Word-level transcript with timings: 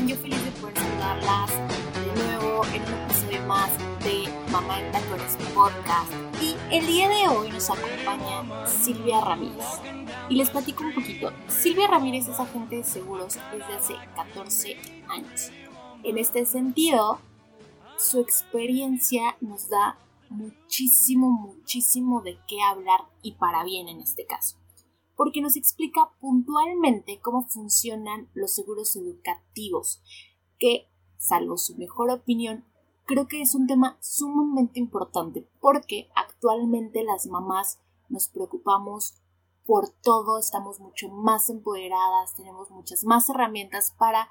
están? 0.00 0.08
Yo 0.08 0.16
feliz 0.16 0.44
de 0.44 0.50
poder 0.52 0.76
saludarlas 0.76 1.50
de 1.94 2.22
nuevo 2.22 2.64
en 2.66 2.82
un 2.82 3.00
episodio 3.04 3.42
más 3.46 3.70
de 4.04 4.28
Mamá 4.50 4.80
en 4.80 4.92
Tacones 4.92 5.36
Podcast. 5.54 6.12
Y 6.42 6.56
el 6.74 6.86
día 6.86 7.08
de 7.08 7.28
hoy 7.28 7.50
nos 7.50 7.70
acompaña 7.70 8.66
Silvia 8.66 9.20
Ramírez. 9.20 9.64
Y 10.28 10.36
les 10.36 10.50
platico 10.50 10.84
un 10.84 10.94
poquito. 10.94 11.32
Silvia 11.48 11.88
Ramírez 11.88 12.28
es 12.28 12.38
agente 12.38 12.76
de 12.76 12.84
seguros 12.84 13.38
desde 13.52 13.74
hace 13.74 13.94
14 14.14 14.76
años. 15.08 15.50
En 16.02 16.18
este 16.18 16.46
sentido, 16.46 17.18
su 17.98 18.20
experiencia 18.20 19.36
nos 19.40 19.68
da 19.68 19.98
muchísimo, 20.28 21.30
muchísimo 21.30 22.22
de 22.22 22.38
qué 22.46 22.62
hablar 22.62 23.00
y 23.22 23.32
para 23.32 23.64
bien 23.64 23.88
en 23.88 24.00
este 24.00 24.24
caso 24.24 24.59
porque 25.20 25.42
nos 25.42 25.56
explica 25.56 26.14
puntualmente 26.18 27.20
cómo 27.20 27.46
funcionan 27.46 28.30
los 28.32 28.54
seguros 28.54 28.96
educativos, 28.96 30.02
que, 30.58 30.88
salvo 31.18 31.58
su 31.58 31.76
mejor 31.76 32.10
opinión, 32.10 32.64
creo 33.04 33.28
que 33.28 33.42
es 33.42 33.54
un 33.54 33.66
tema 33.66 33.98
sumamente 34.00 34.80
importante 34.80 35.46
porque 35.60 36.08
actualmente 36.14 37.04
las 37.04 37.26
mamás 37.26 37.82
nos 38.08 38.28
preocupamos 38.28 39.20
por 39.66 39.90
todo, 39.90 40.38
estamos 40.38 40.80
mucho 40.80 41.10
más 41.10 41.50
empoderadas, 41.50 42.34
tenemos 42.34 42.70
muchas 42.70 43.04
más 43.04 43.28
herramientas 43.28 43.94
para 43.98 44.26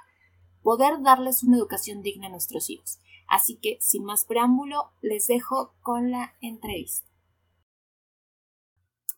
poder 0.64 1.04
darles 1.04 1.44
una 1.44 1.58
educación 1.58 2.02
digna 2.02 2.26
a 2.26 2.32
nuestros 2.32 2.68
hijos. 2.72 3.00
Así 3.28 3.60
que, 3.62 3.78
sin 3.80 4.06
más 4.06 4.26
preámbulo, 4.26 4.90
les 5.04 5.28
dejo 5.28 5.76
con 5.84 6.10
la 6.10 6.34
entrevista. 6.42 7.08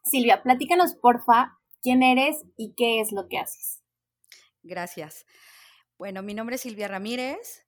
Silvia, 0.03 0.43
platícanos 0.43 0.95
porfa 0.95 1.60
quién 1.81 2.03
eres 2.03 2.43
y 2.57 2.73
qué 2.73 2.99
es 3.01 3.11
lo 3.11 3.27
que 3.27 3.37
haces. 3.37 3.81
Gracias. 4.63 5.25
Bueno, 5.97 6.21
mi 6.23 6.33
nombre 6.33 6.55
es 6.55 6.61
Silvia 6.61 6.87
Ramírez. 6.87 7.65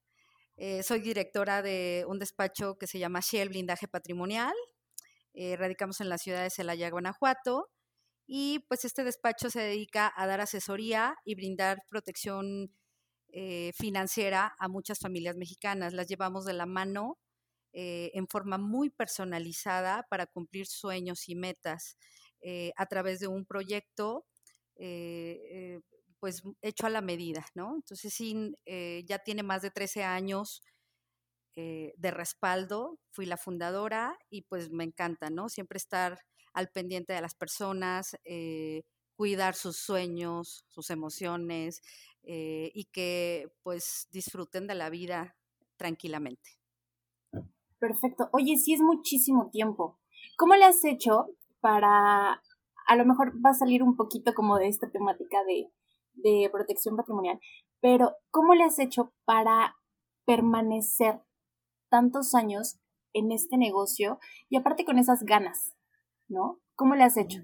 Eh, 0.56 0.84
soy 0.84 1.02
directora 1.02 1.62
de 1.62 2.06
un 2.08 2.20
despacho 2.20 2.78
que 2.78 2.88
se 2.88 3.00
llama 3.00 3.22
Shell 3.22 3.50
Blindaje 3.50 3.88
Patrimonial. 3.88 4.54
Eh, 5.34 5.56
radicamos 5.56 6.00
en 6.02 6.10
la 6.10 6.20
ciudad 6.20 6.44
de 6.44 6.50
Celaya, 6.50 6.90
Guanajuato. 6.90 7.70
Y 8.26 8.60
pues 8.68 8.86
este 8.86 9.04
despacho 9.04 9.50
se 9.50 9.60
dedica 9.60 10.12
a 10.16 10.28
dar 10.28 10.42
asesoría 10.42 11.16
y 11.26 11.36
brindar 11.36 11.80
protección 11.90 12.74
eh, 13.30 13.72
financiera 13.76 14.56
a 14.60 14.68
muchas 14.68 15.00
familias 15.00 15.36
mexicanas. 15.36 15.94
Las 15.94 16.08
llevamos 16.08 16.46
de 16.46 16.54
la 16.54 16.66
mano 16.66 17.20
en 17.76 18.28
forma 18.28 18.60
muy 18.60 18.92
personalizada 18.92 20.06
para 20.08 20.28
cumplir 20.28 20.68
sueños 20.68 21.28
y 21.28 21.34
metas. 21.34 21.98
Eh, 22.46 22.74
a 22.76 22.86
través 22.88 23.22
de 23.22 23.28
un 23.28 23.46
proyecto 23.46 24.26
eh, 24.76 25.40
eh, 25.50 25.82
pues 26.20 26.44
hecho 26.62 26.86
a 26.88 26.90
la 26.90 27.00
medida, 27.00 27.46
¿no? 27.56 27.76
Entonces 27.76 28.14
sí, 28.14 28.54
ya 29.06 29.20
tiene 29.20 29.44
más 29.44 29.62
de 29.62 29.72
13 29.72 30.04
años 30.04 30.62
de 31.56 32.12
respaldo, 32.12 32.98
fui 33.12 33.26
la 33.26 33.36
fundadora 33.36 34.18
y 34.30 34.44
pues 34.44 34.72
me 34.72 34.86
encanta, 34.86 35.30
¿no? 35.30 35.50
Siempre 35.50 35.78
estar 35.78 36.18
al 36.54 36.70
pendiente 36.70 37.12
de 37.12 37.20
las 37.20 37.36
personas, 37.36 38.16
cuidar 39.18 39.56
sus 39.56 39.76
sueños, 39.76 40.64
sus 40.70 40.90
emociones 40.92 41.82
y 42.24 42.86
que 42.86 43.52
pues 43.62 44.08
disfruten 44.10 44.66
de 44.66 44.76
la 44.76 44.90
vida 44.90 45.36
tranquilamente. 45.76 46.58
Perfecto. 47.80 48.30
Oye, 48.32 48.56
sí 48.56 48.74
es 48.74 48.80
muchísimo 48.80 49.50
tiempo. 49.52 50.00
¿Cómo 50.38 50.56
le 50.56 50.64
has 50.64 50.86
hecho 50.86 51.36
para, 51.64 52.42
a 52.88 52.96
lo 52.98 53.06
mejor 53.06 53.34
va 53.44 53.52
a 53.52 53.54
salir 53.54 53.82
un 53.84 53.96
poquito 53.96 54.34
como 54.34 54.58
de 54.58 54.68
esta 54.68 54.92
temática 54.92 55.38
de, 55.48 55.72
de 56.12 56.50
protección 56.52 56.98
patrimonial, 56.98 57.40
pero 57.80 58.18
¿cómo 58.32 58.54
le 58.54 58.66
has 58.66 58.80
hecho 58.80 59.14
para 59.24 59.78
permanecer 60.26 61.22
tantos 61.90 62.36
años 62.36 62.80
en 63.14 63.32
este 63.32 63.58
negocio 63.58 64.20
y 64.50 64.58
aparte 64.58 64.84
con 64.84 65.00
esas 65.00 65.24
ganas, 65.24 65.74
¿no? 66.28 66.60
¿Cómo 66.76 66.96
le 66.96 67.04
has 67.04 67.16
hecho? 67.16 67.44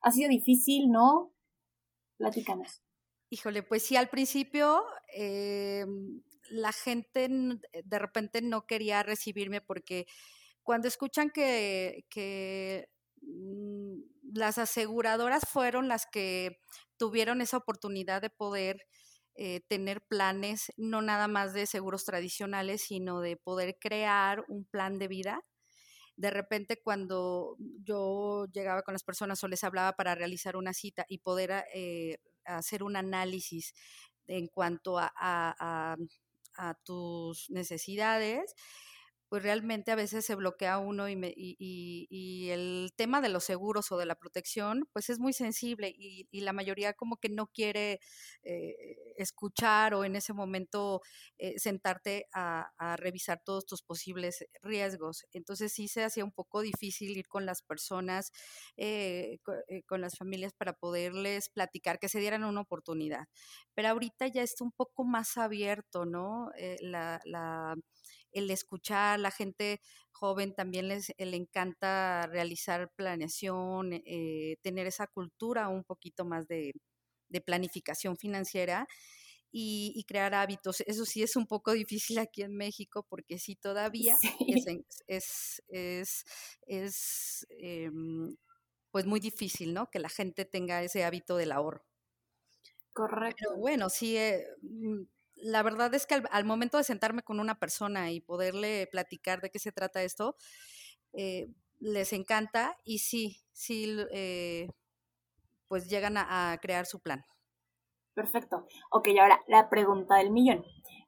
¿Ha 0.00 0.12
sido 0.12 0.28
difícil, 0.28 0.90
no? 0.90 1.32
Platícanos. 2.18 2.82
Híjole, 3.30 3.64
pues 3.64 3.82
sí, 3.82 3.96
al 3.96 4.08
principio 4.08 4.84
eh, 5.12 5.86
la 6.50 6.70
gente 6.70 7.28
de 7.28 7.98
repente 7.98 8.42
no 8.42 8.64
quería 8.66 9.02
recibirme 9.02 9.60
porque 9.60 10.06
cuando 10.62 10.86
escuchan 10.86 11.30
que, 11.30 12.04
que 12.08 12.88
las 14.22 14.58
aseguradoras 14.58 15.44
fueron 15.48 15.88
las 15.88 16.06
que 16.06 16.58
tuvieron 16.96 17.40
esa 17.40 17.56
oportunidad 17.56 18.22
de 18.22 18.30
poder 18.30 18.86
eh, 19.34 19.60
tener 19.68 20.02
planes, 20.02 20.72
no 20.76 21.02
nada 21.02 21.28
más 21.28 21.52
de 21.52 21.66
seguros 21.66 22.04
tradicionales, 22.04 22.82
sino 22.82 23.20
de 23.20 23.36
poder 23.36 23.76
crear 23.80 24.44
un 24.48 24.64
plan 24.64 24.98
de 24.98 25.08
vida. 25.08 25.40
De 26.16 26.30
repente 26.30 26.80
cuando 26.82 27.56
yo 27.58 28.46
llegaba 28.52 28.82
con 28.82 28.94
las 28.94 29.04
personas 29.04 29.42
o 29.44 29.48
les 29.48 29.64
hablaba 29.64 29.92
para 29.92 30.14
realizar 30.14 30.56
una 30.56 30.72
cita 30.72 31.04
y 31.08 31.18
poder 31.18 31.64
eh, 31.74 32.18
hacer 32.44 32.82
un 32.82 32.96
análisis 32.96 33.74
en 34.26 34.48
cuanto 34.48 34.98
a 34.98 35.96
tus 36.84 37.50
necesidades, 37.50 38.54
pues 39.28 39.42
realmente 39.42 39.90
a 39.90 39.96
veces 39.96 40.24
se 40.24 40.34
bloquea 40.36 40.78
uno 40.78 41.08
y, 41.08 41.16
y, 41.36 42.48
el 42.50 42.92
tema 42.96 43.20
de 43.20 43.28
los 43.28 43.44
seguros 43.44 43.90
o 43.90 43.98
de 43.98 44.06
la 44.06 44.14
protección, 44.14 44.88
pues 44.92 45.10
es 45.10 45.18
muy 45.18 45.32
sensible 45.32 45.92
y, 45.96 46.26
la 46.40 46.52
mayoría 46.52 46.92
como 46.92 47.16
que 47.16 47.28
no 47.28 47.48
quiere 47.48 47.98
eh, 48.44 49.14
escuchar 49.16 49.94
o 49.94 50.04
en 50.04 50.14
ese 50.14 50.32
momento 50.32 51.00
eh, 51.38 51.58
sentarte 51.58 52.26
a, 52.32 52.70
revisar 52.98 53.40
todos 53.44 53.66
tus 53.66 53.82
posibles 53.82 54.44
riesgos. 54.62 55.26
Entonces 55.32 55.72
sí 55.72 55.88
se 55.88 56.04
hacía 56.04 56.24
un 56.24 56.32
poco 56.32 56.60
difícil 56.60 57.16
ir 57.16 57.26
con 57.26 57.46
las 57.46 57.62
personas, 57.62 58.32
eh, 58.76 59.38
con, 59.86 60.00
las 60.00 60.16
familias 60.16 60.52
para 60.52 60.74
poderles 60.74 61.48
platicar, 61.48 61.98
que 61.98 62.08
se 62.08 62.20
dieran 62.20 62.44
una 62.44 62.60
oportunidad. 62.60 63.24
Pero 63.74 63.88
ahorita 63.88 64.28
ya 64.28 64.42
está 64.42 64.62
un 64.64 64.72
poco 64.72 65.04
más 65.04 65.36
abierto, 65.36 66.04
¿no? 66.04 66.50
la 66.80 67.76
el 68.38 68.50
escuchar, 68.50 69.18
la 69.20 69.30
gente 69.30 69.80
joven 70.12 70.54
también 70.54 70.88
les 70.88 71.12
le 71.18 71.36
encanta 71.36 72.26
realizar 72.26 72.90
planeación, 72.94 73.92
eh, 73.92 74.56
tener 74.62 74.86
esa 74.86 75.06
cultura 75.06 75.68
un 75.68 75.84
poquito 75.84 76.24
más 76.24 76.46
de, 76.48 76.72
planificación 77.44 78.16
financiera. 78.16 78.86
Y, 79.58 80.04
crear 80.06 80.34
hábitos. 80.34 80.82
Eso 80.82 81.06
sí 81.06 81.22
es 81.22 81.34
un 81.34 81.46
poco 81.46 81.72
difícil 81.72 82.18
aquí 82.18 82.42
en 82.42 82.54
México 82.54 83.06
porque 83.08 83.38
sí 83.38 83.56
todavía 83.62 84.14
es, 85.06 85.54
es, 86.66 87.46
em, 87.48 88.36
pues 88.90 89.06
muy 89.06 89.20
difícil, 89.20 89.72
¿no? 89.72 89.88
Que 89.90 89.98
la 89.98 90.10
gente 90.10 90.44
tenga 90.44 90.82
ese 90.82 91.04
hábito 91.04 91.36
del 91.36 91.52
ahorro. 91.52 91.86
Correcto. 92.92 93.44
Pero 93.48 93.56
bueno, 93.58 93.88
sí, 93.90 94.16
eh, 94.16 94.46
mm, 94.62 95.02
la 95.36 95.62
verdad 95.62 95.94
es 95.94 96.06
que 96.06 96.22
al, 96.30 96.44
momento 96.44 96.78
de 96.78 96.84
sentarme 96.84 97.22
con 97.22 97.40
una 97.40 97.58
persona 97.58 98.10
y 98.10 98.20
poderle 98.20 98.88
platicar 98.90 99.40
de 99.40 99.50
qué 99.50 99.58
se 99.58 99.72
trata 99.72 100.02
esto, 100.02 100.36
eh, 101.12 101.48
les 101.78 102.12
encanta 102.12 102.76
y 102.84 102.98
sí, 102.98 103.42
sí, 103.52 103.96
eh, 104.12 104.68
pues 105.68 105.88
llegan 105.88 106.16
a, 106.16 106.58
crear 106.60 106.86
su 106.86 107.00
plan. 107.00 107.24
Perfecto. 108.14 108.66
Ok, 108.90 109.08
ahora 109.20 109.42
la 109.46 109.68
pregunta 109.68 110.16
del 110.16 110.30
millón. 110.30 110.64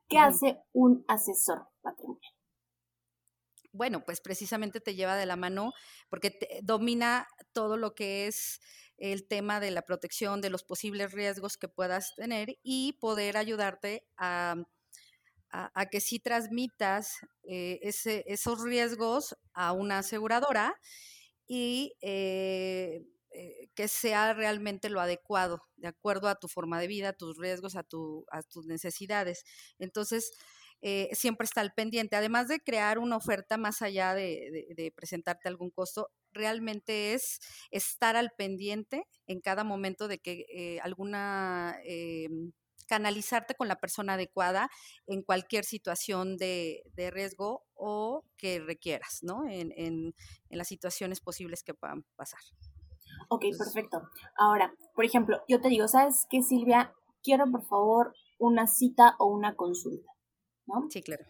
¿Qué 0.09 0.19
hace 0.19 0.61
un 0.73 1.05
asesor 1.09 1.67
patrimonial? 1.83 2.33
Bueno, 3.73 4.05
pues 4.05 4.21
precisamente 4.21 4.81
te 4.81 4.95
lleva 4.95 5.17
de 5.17 5.27
la 5.27 5.37
mano 5.37 5.73
porque 6.09 6.39
domina 6.63 7.29
todo 7.53 7.77
lo 7.77 7.95
que 7.95 8.27
es 8.27 8.61
el 8.99 9.27
tema 9.27 9.61
de 9.61 9.71
la 9.71 9.83
protección 9.83 10.41
de 10.41 10.51
los 10.51 10.65
posibles 10.65 11.13
riesgos 11.13 11.57
que 11.57 11.69
puedas 11.69 12.15
tener 12.15 12.59
y 12.63 12.95
poder 13.01 13.37
ayudarte 13.37 14.07
a, 14.17 14.57
que 15.91 16.01
sí 16.01 16.19
transmitas 16.19 17.21
eh, 17.45 17.81
esos 17.83 18.63
riesgos 18.63 19.37
a 19.55 19.73
una 19.73 19.99
aseguradora 19.99 20.75
y 21.47 21.95
eh, 22.03 23.03
eh, 23.31 23.71
que 23.75 23.89
sea 23.89 24.35
realmente 24.35 24.91
lo 24.91 25.01
adecuado, 25.01 25.63
de 25.77 25.89
acuerdo 25.89 26.29
a 26.29 26.35
tu 26.35 26.49
forma 26.49 26.81
de 26.81 26.89
vida, 26.89 27.11
a 27.11 27.13
tus 27.13 27.39
riesgos, 27.39 27.77
a, 27.77 27.87
a 28.31 28.43
tus 28.43 28.67
necesidades. 28.67 29.45
Entonces, 29.79 30.33
eh, 30.81 31.09
siempre 31.13 31.45
está 31.45 31.61
al 31.61 31.73
pendiente. 31.73 32.17
Además 32.17 32.49
de 32.49 32.61
crear 32.61 32.99
una 32.99 33.17
oferta 33.17 33.57
más 33.57 33.83
allá 33.83 34.15
de, 34.15 34.93
presentarte 34.95 35.49
algún 35.49 35.71
costo, 35.71 36.11
realmente 36.33 37.15
es 37.15 37.41
estar 37.71 38.17
al 38.17 38.31
pendiente 38.37 39.07
en 39.27 39.41
cada 39.41 39.65
momento 39.65 40.09
de 40.09 40.19
que 40.19 40.47
eh, 40.53 40.81
alguna 40.81 41.77
eh, 41.85 42.29
canalizarte 42.89 43.55
con 43.55 43.69
la 43.69 43.77
persona 43.77 44.15
adecuada 44.15 44.69
en 45.07 45.23
cualquier 45.23 45.65
situación 45.65 46.37
de, 46.37 46.83
riesgo 47.13 47.63
o 47.75 48.25
que 48.37 48.59
requieras, 48.59 49.21
¿no? 49.23 49.45
En, 49.49 50.15
las 50.49 50.67
situaciones 50.67 51.21
posibles 51.21 51.63
que 51.63 51.75
puedan 51.75 52.05
pasar. 52.17 52.41
Ok, 53.29 53.45
perfecto. 53.57 54.03
Ahora, 54.37 54.75
por 54.95 55.05
ejemplo, 55.05 55.41
yo 55.49 55.61
te 55.61 55.69
digo, 55.69 55.87
¿sabes 55.87 56.27
qué, 56.31 56.43
Silvia? 56.43 56.93
Quiero, 57.23 57.45
por 57.51 57.65
favor, 57.67 58.15
una 58.39 58.67
cita 58.67 59.15
o 59.19 59.27
una 59.27 59.55
consulta, 59.55 60.11
¿no? 60.69 60.87
Sí, 60.91 61.03
claro. 61.03 61.25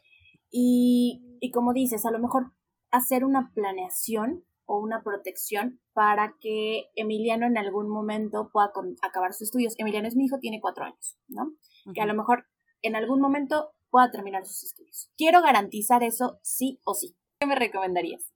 Y, 0.50 1.38
y 1.40 1.50
como 1.50 1.72
dices, 1.72 2.04
a 2.04 2.10
lo 2.10 2.18
mejor 2.18 2.52
hacer 2.90 3.24
una 3.24 3.52
planeación 3.54 4.44
o 4.66 4.78
una 4.78 5.02
protección 5.02 5.80
para 5.94 6.36
que 6.40 6.90
Emiliano 6.94 7.46
en 7.46 7.56
algún 7.56 7.88
momento 7.88 8.50
pueda 8.52 8.70
acabar 9.02 9.32
sus 9.32 9.48
estudios. 9.48 9.74
Emiliano 9.78 10.06
es 10.06 10.14
mi 10.14 10.26
hijo, 10.26 10.38
tiene 10.40 10.60
cuatro 10.60 10.84
años, 10.84 11.18
¿no? 11.26 11.54
Que 11.94 12.02
a 12.02 12.06
lo 12.06 12.14
mejor 12.14 12.46
en 12.82 12.94
algún 12.94 13.20
momento 13.20 13.72
pueda 13.90 14.10
terminar 14.10 14.44
sus 14.44 14.64
estudios. 14.64 15.10
Quiero 15.16 15.40
garantizar 15.40 16.02
eso 16.02 16.38
sí 16.42 16.80
o 16.84 16.94
sí. 16.94 17.16
¿Qué 17.40 17.46
me 17.46 17.54
recomendarías? 17.54 18.34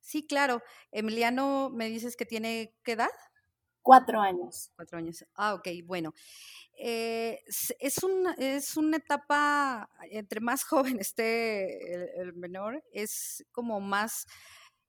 Sí, 0.00 0.26
claro. 0.26 0.62
Emiliano, 0.90 1.70
¿me 1.70 1.88
dices 1.88 2.16
que 2.16 2.26
tiene 2.26 2.74
qué 2.82 2.92
edad? 2.92 3.10
Cuatro 3.86 4.20
años. 4.20 4.72
Cuatro 4.74 4.98
años. 4.98 5.24
Ah, 5.36 5.54
ok, 5.54 5.68
bueno. 5.84 6.12
Eh, 6.76 7.40
es, 7.78 8.02
un, 8.02 8.26
es 8.36 8.76
una 8.76 8.96
etapa, 8.96 9.88
entre 10.10 10.40
más 10.40 10.64
joven 10.64 10.98
esté 11.00 12.20
el, 12.20 12.34
menor, 12.34 12.82
es 12.90 13.46
como 13.52 13.78
más, 13.78 14.26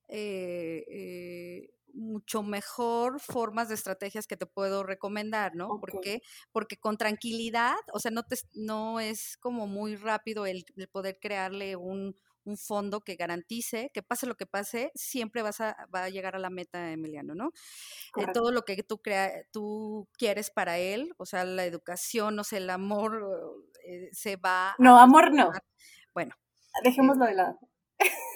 eh, 0.08 0.84
eh, 0.90 1.70
mucho 1.94 2.42
mejor 2.42 3.20
formas 3.20 3.70
de 3.70 3.76
estrategias 3.76 4.26
que 4.26 4.36
te 4.36 4.48
puedo 4.48 4.82
recomendar, 4.82 5.56
¿no? 5.56 5.80
¿Por 5.80 6.02
qué? 6.02 6.24
Porque 6.52 6.78
con 6.78 6.98
tranquilidad, 6.98 7.76
o 7.94 8.00
sea, 8.00 8.10
no, 8.10 8.24
te, 8.24 8.38
no 8.56 9.00
es 9.00 9.38
como 9.38 9.68
muy 9.68 9.96
rápido 9.96 10.48
el 10.48 10.66
poder 10.92 11.20
crearle 11.22 11.76
un, 11.76 12.16
un 12.48 12.58
fondo 12.58 13.02
que 13.02 13.16
garantice 13.16 13.92
que 13.94 14.02
pase 14.02 14.26
lo 14.26 14.36
que 14.36 14.46
pase, 14.46 14.92
siempre 14.96 15.42
vas 15.42 15.60
a, 15.60 15.76
va 15.94 16.06
a 16.06 16.10
llegar 16.10 16.36
a 16.36 16.40
la 16.40 16.50
meta, 16.50 16.92
Emiliano, 16.92 17.36
¿no? 17.36 17.52
Eh, 18.16 18.26
todo 18.34 18.52
lo 18.52 18.64
que 18.64 18.82
tú, 18.84 19.02
crea, 19.02 19.32
tú 19.52 20.08
quieres 20.18 20.50
para 20.50 20.78
él, 20.78 21.14
o 21.18 21.26
sea, 21.26 21.44
la 21.44 21.66
educación, 21.66 22.36
no 22.36 22.44
sé, 22.44 22.58
el 22.58 22.70
amor, 22.70 23.22
eh, 23.86 24.10
se 24.14 24.38
va... 24.38 24.76
No, 24.80 24.98
amor 24.98 25.34
no. 25.34 25.52
Bueno. 26.14 26.36
Dejémoslo 26.84 27.26
de 27.26 27.36
lado. 27.36 27.60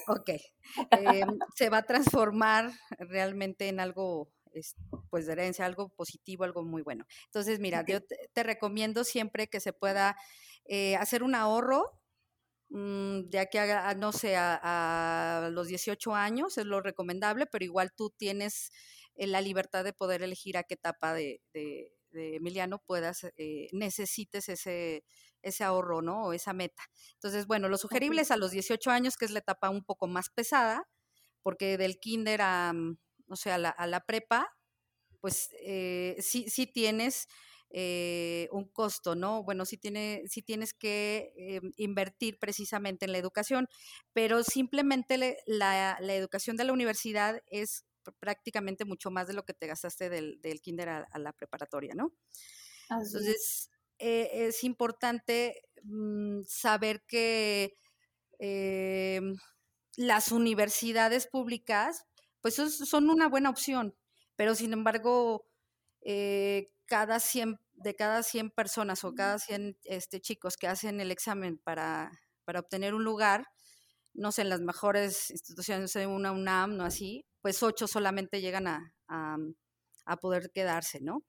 Ok. 0.08 0.32
Se 1.56 1.70
va 1.70 1.78
a 1.78 1.84
transformar 1.84 2.72
realmente 2.98 3.68
en 3.68 3.80
algo 3.80 4.32
pues 5.10 5.26
de 5.26 5.32
herencia, 5.32 5.66
algo 5.66 5.90
positivo, 5.90 6.44
algo 6.44 6.64
muy 6.64 6.82
bueno. 6.82 7.06
Entonces, 7.26 7.60
mira, 7.60 7.86
yo 7.88 8.00
te, 8.04 8.44
recomiendo 8.44 9.04
siempre 9.04 9.48
que 9.48 9.62
se 9.62 9.72
pueda 9.72 10.18
eh, 10.66 10.98
hacer 10.98 11.24
un 11.24 11.36
ahorro 11.36 12.01
Ya 12.74 13.48
que 13.48 13.60
haga, 13.60 13.94
no 13.96 14.14
sé, 14.14 14.38
a, 14.38 15.50
los 15.52 15.68
18 15.68 16.16
años 16.16 16.58
es 16.58 16.66
lo 16.66 16.80
recomendable, 16.80 17.46
pero 17.46 17.66
igual 17.66 17.92
tú 17.94 18.12
tienes 18.12 18.72
eh, 19.16 19.28
la 19.28 19.42
libertad 19.42 19.84
de 19.84 19.92
poder 19.92 20.24
elegir 20.24 20.58
a 20.58 20.64
qué 20.64 20.76
etapa 20.76 21.14
de, 21.14 21.42
Emiliano 22.14 22.80
puedas, 22.80 23.26
eh, 23.38 23.68
necesites 23.74 24.48
ese, 24.48 25.04
ese 25.42 25.64
ahorro, 25.66 26.02
¿no? 26.02 26.28
O 26.28 26.34
esa 26.34 26.54
meta. 26.54 26.84
Entonces, 27.16 27.46
bueno, 27.46 27.68
lo 27.68 27.78
sugerible 27.78 28.22
es 28.22 28.32
a 28.32 28.38
los 28.38 28.52
18 28.52 28.90
años, 28.90 29.18
que 29.18 29.26
es 29.26 29.32
la 29.32 29.40
etapa 29.40 29.70
un 29.70 29.84
poco 29.84 30.08
más 30.08 30.30
pesada, 30.30 30.88
porque 31.42 31.78
del 31.78 32.00
kinder 32.00 32.42
a, 32.42 32.72
mm, 32.74 32.98
o 33.28 33.36
sea, 33.36 33.56
a 33.56 33.88
la, 33.88 34.06
prepa, 34.06 34.48
pues 35.20 35.50
eh, 35.62 36.16
sí, 36.20 36.50
sí 36.50 36.68
tienes 36.68 37.28
eh, 37.74 38.50
un 38.52 38.66
costo, 38.66 39.16
¿no? 39.16 39.44
Bueno, 39.44 39.66
sí, 39.66 39.78
tiene, 39.78 40.24
sí 40.28 40.42
tienes 40.42 40.74
que 40.74 41.32
eh, 41.38 41.62
invertir 41.78 42.38
precisamente 42.38 43.06
en 43.06 43.14
la 43.14 43.18
educación, 43.18 43.70
pero 44.12 44.44
simplemente 44.44 45.18
la, 45.48 45.98
educación 46.02 46.58
de 46.58 46.66
la 46.66 46.74
universidad 46.74 47.42
es 47.48 47.86
prácticamente 48.20 48.84
mucho 48.84 49.10
más 49.10 49.28
de 49.28 49.34
lo 49.34 49.46
que 49.46 49.54
te 49.54 49.68
gastaste 49.68 50.10
del, 50.10 50.62
kinder 50.62 50.90
a, 50.90 51.18
la 51.18 51.32
preparatoria, 51.32 51.94
¿no? 51.96 52.12
Entonces, 52.90 53.70
eh, 54.00 54.30
es 54.34 54.66
importante 54.66 55.62
mm, 55.84 56.42
saber 56.46 57.04
que 57.08 57.78
las 59.96 60.32
universidades 60.34 61.26
públicas, 61.28 62.06
pues 62.42 62.56
son 62.56 63.10
una 63.10 63.30
buena 63.30 63.50
opción, 63.50 63.96
pero 64.36 64.56
sin 64.56 64.74
embargo, 64.74 65.48
cada 66.92 67.22
100, 67.22 67.58
de 67.76 67.96
cada 67.96 68.22
100 68.22 68.50
personas 68.50 69.06
o 69.06 69.16
cada 69.16 69.40
100 69.40 69.78
este, 69.86 70.20
chicos 70.20 70.58
que 70.58 70.68
hacen 70.68 71.00
el 71.00 71.10
examen 71.10 71.58
para, 71.58 72.12
para 72.44 72.60
obtener 72.60 72.94
un 72.94 73.06
lugar, 73.06 73.48
no 74.14 74.34
sé, 74.34 74.42
en 74.42 74.50
las 74.50 74.60
mejores 74.60 75.32
instituciones 75.32 75.94
de 75.94 76.06
una 76.06 76.34
UNAM, 76.34 76.76
no 76.76 76.84
así, 76.84 77.26
pues 77.42 77.64
8 77.64 77.88
solamente 77.88 78.42
llegan 78.42 78.68
a, 78.68 78.94
a, 79.08 80.18
poder 80.18 80.52
quedarse, 80.54 81.00
¿no? 81.00 81.24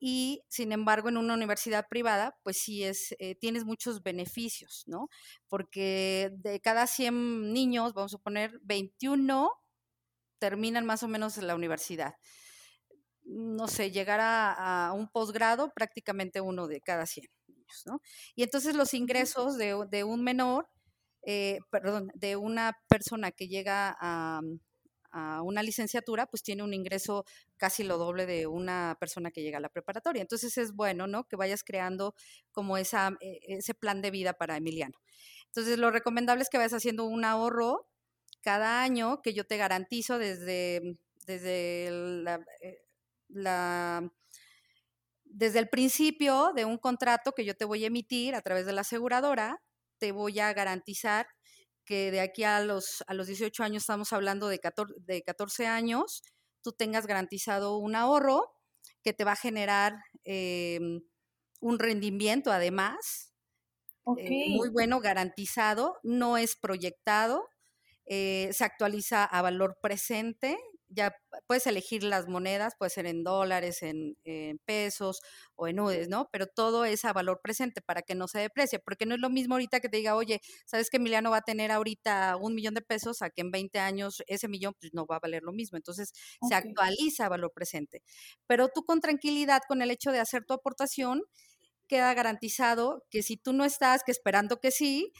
Y 0.00 0.42
sin 0.48 0.72
embargo, 0.72 1.08
en 1.08 1.18
una 1.18 1.34
universidad 1.34 1.86
privada, 1.88 2.36
pues 2.42 2.56
sí 2.56 2.82
es, 2.82 3.14
eh, 3.20 3.36
tienes 3.36 3.64
muchos 3.64 4.02
beneficios, 4.02 4.82
¿no? 4.88 5.08
Porque 5.46 6.32
de 6.32 6.60
cada 6.60 6.88
100 6.88 7.52
niños, 7.52 7.94
vamos 7.94 8.14
a 8.14 8.18
poner, 8.18 8.58
21 8.64 9.52
terminan 10.40 10.84
más 10.84 11.04
o 11.04 11.08
menos 11.08 11.38
en 11.38 11.46
la 11.46 11.54
universidad 11.54 12.16
no 13.26 13.68
sé, 13.68 13.90
llegar 13.90 14.20
a, 14.22 14.92
un 14.94 15.08
posgrado 15.08 15.72
prácticamente 15.74 16.40
uno 16.40 16.66
de 16.68 16.80
cada 16.80 17.06
100 17.06 17.26
niños, 17.48 17.82
¿no? 17.86 18.00
Y 18.34 18.42
entonces 18.42 18.76
los 18.76 18.94
ingresos 18.94 19.58
de, 19.58 20.04
un 20.04 20.22
menor, 20.22 20.68
eh, 21.22 21.58
perdón, 21.70 22.10
de 22.14 22.36
una 22.36 22.72
persona 22.88 23.32
que 23.32 23.48
llega 23.48 23.96
a, 24.00 24.40
una 25.42 25.62
licenciatura, 25.62 26.26
pues 26.26 26.42
tiene 26.42 26.62
un 26.62 26.74
ingreso 26.74 27.24
casi 27.56 27.82
lo 27.84 27.96
doble 27.96 28.26
de 28.26 28.46
una 28.46 28.98
persona 29.00 29.30
que 29.30 29.42
llega 29.42 29.56
a 29.56 29.62
la 29.62 29.70
preparatoria. 29.70 30.20
Entonces 30.20 30.58
es 30.58 30.72
bueno, 30.74 31.06
¿no? 31.06 31.24
Que 31.24 31.36
vayas 31.36 31.64
creando 31.64 32.14
como 32.52 32.76
esa, 32.76 33.12
e, 33.22 33.38
ese 33.48 33.72
plan 33.72 34.02
de 34.02 34.10
vida 34.10 34.34
para 34.34 34.58
Emiliano. 34.58 34.98
Entonces 35.46 35.78
lo 35.78 35.90
recomendable 35.90 36.42
es 36.42 36.50
que 36.50 36.58
vayas 36.58 36.74
haciendo 36.74 37.06
un 37.06 37.24
ahorro 37.24 37.88
cada 38.42 38.82
año 38.82 39.22
que 39.22 39.32
yo 39.32 39.46
te 39.46 39.56
garantizo 39.56 40.18
desde, 40.18 40.82
desde 41.26 41.88
la, 41.90 42.44
eh, 42.60 42.85
la, 43.28 44.10
desde 45.24 45.58
el 45.58 45.68
principio 45.68 46.52
de 46.54 46.64
un 46.64 46.78
contrato 46.78 47.32
que 47.32 47.44
yo 47.44 47.54
te 47.54 47.64
voy 47.64 47.84
a 47.84 47.88
emitir 47.88 48.34
a 48.34 48.42
través 48.42 48.66
de 48.66 48.72
la 48.72 48.82
aseguradora, 48.82 49.62
te 49.98 50.12
voy 50.12 50.40
a 50.40 50.52
garantizar 50.52 51.26
que 51.84 52.10
de 52.10 52.20
aquí 52.20 52.42
a 52.44 52.60
los, 52.60 53.04
a 53.06 53.14
los 53.14 53.28
18 53.28 53.62
años, 53.62 53.84
estamos 53.84 54.12
hablando 54.12 54.48
de 54.48 54.58
14, 54.58 54.94
de 54.98 55.22
14 55.22 55.66
años, 55.66 56.22
tú 56.62 56.72
tengas 56.72 57.06
garantizado 57.06 57.78
un 57.78 57.94
ahorro 57.94 58.56
que 59.02 59.12
te 59.12 59.24
va 59.24 59.32
a 59.32 59.36
generar 59.36 59.94
em, 60.24 61.00
un 61.60 61.78
rendimiento 61.78 62.50
además, 62.50 63.32
eh, 64.18 64.56
muy 64.56 64.68
bueno, 64.70 65.00
garantizado, 65.00 65.98
no 66.02 66.36
es 66.36 66.56
proyectado, 66.56 67.48
eh, 68.06 68.50
se 68.52 68.64
actualiza 68.64 69.24
a 69.24 69.42
valor 69.42 69.78
presente, 69.80 70.58
ya 70.96 71.14
puedes 71.46 71.66
elegir 71.66 72.02
las 72.02 72.26
monedas, 72.26 72.74
puede 72.78 72.90
ser 72.90 73.06
en 73.06 73.22
dólares, 73.22 73.82
en, 73.82 74.16
pesos 74.64 75.20
o 75.54 75.68
en 75.68 75.78
UDES, 75.78 76.08
¿no? 76.08 76.28
Pero 76.32 76.46
todo 76.46 76.84
es 76.84 77.04
a 77.04 77.12
valor 77.12 77.40
presente 77.42 77.82
para 77.82 78.02
que 78.02 78.14
no 78.14 78.26
se 78.26 78.38
deprecie, 78.38 78.78
porque 78.78 79.06
no 79.06 79.14
es 79.14 79.20
lo 79.20 79.30
mismo 79.30 79.54
ahorita 79.54 79.80
que 79.80 79.88
te 79.88 79.98
diga, 79.98 80.16
oye, 80.16 80.40
¿sabes 80.64 80.90
que 80.90 80.96
Emiliano 80.96 81.30
va 81.30 81.38
a 81.38 81.42
tener 81.42 81.70
ahorita 81.70 82.36
un 82.40 82.54
millón 82.54 82.74
de 82.74 82.80
pesos? 82.80 83.22
A 83.22 83.30
que 83.30 83.42
en 83.42 83.50
20 83.50 83.78
años 83.78 84.22
ese 84.26 84.48
millón 84.48 84.74
pues, 84.80 84.92
no 84.94 85.06
va 85.06 85.16
a 85.16 85.20
valer 85.20 85.42
lo 85.42 85.52
mismo. 85.52 85.76
Entonces 85.76 86.12
se 86.48 86.54
actualiza 86.54 87.26
a 87.26 87.28
valor 87.28 87.52
presente. 87.54 88.02
Pero 88.46 88.68
tú 88.68 88.82
con 88.84 89.00
tranquilidad, 89.00 89.60
con 89.68 89.82
el 89.82 89.90
hecho 89.90 90.10
de 90.12 90.20
hacer 90.20 90.44
tu 90.44 90.54
aportación, 90.54 91.22
queda 91.86 92.14
garantizado 92.14 93.04
que 93.10 93.22
si 93.22 93.36
tú 93.36 93.52
no 93.52 93.64
estás, 93.64 94.02
que 94.04 94.12
esperando 94.12 94.58
que 94.58 94.70
sí, 94.70 95.12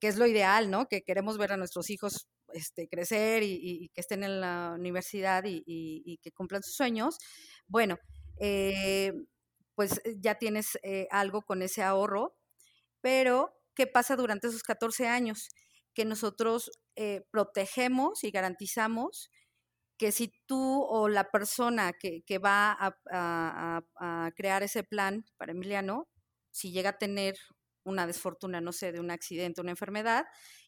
que 0.00 0.08
es 0.08 0.16
lo 0.16 0.26
ideal, 0.26 0.70
¿no? 0.70 0.86
Que 0.86 1.02
queremos 1.02 1.38
ver 1.38 1.52
a 1.52 1.56
nuestros 1.56 1.90
hijos 1.90 2.28
este, 2.54 2.88
crecer 2.88 3.42
y, 3.42 3.90
que 3.92 4.00
estén 4.00 4.22
en 4.22 4.40
la 4.40 4.74
universidad 4.78 5.42
y, 5.44 6.18
que 6.22 6.30
cumplan 6.32 6.62
sus 6.62 6.76
sueños, 6.76 7.18
bueno, 7.66 7.98
eh, 8.38 9.12
pues 9.74 10.00
eh, 10.04 10.14
ya 10.18 10.36
tienes 10.36 10.78
eh, 10.82 11.08
algo 11.10 11.42
con 11.42 11.62
ese 11.62 11.82
ahorro, 11.82 12.36
pero 13.00 13.52
¿qué 13.74 13.86
pasa 13.86 14.16
durante 14.16 14.46
esos 14.46 14.62
14 14.62 15.08
años? 15.08 15.48
Que 15.94 16.04
nosotros 16.04 16.70
protegemos 17.32 18.22
y 18.22 18.30
garantizamos 18.30 19.30
que 19.98 20.12
si 20.12 20.32
tú 20.46 20.84
o 20.84 21.08
la 21.08 21.30
persona 21.30 21.92
que, 21.92 22.38
va 22.38 22.72
a, 22.78 23.82
a, 23.96 24.30
crear 24.36 24.62
ese 24.62 24.84
plan 24.84 25.24
para 25.36 25.52
Emiliano, 25.52 26.08
si 26.52 26.70
llega 26.70 26.90
a 26.90 26.98
tener 26.98 27.34
una 27.84 28.06
desfortuna, 28.06 28.60
no 28.60 28.72
sé, 28.72 28.92
de 28.92 29.00
un 29.00 29.10
accidente, 29.10 29.60
una 29.60 29.72
enfermedad, 29.72 30.24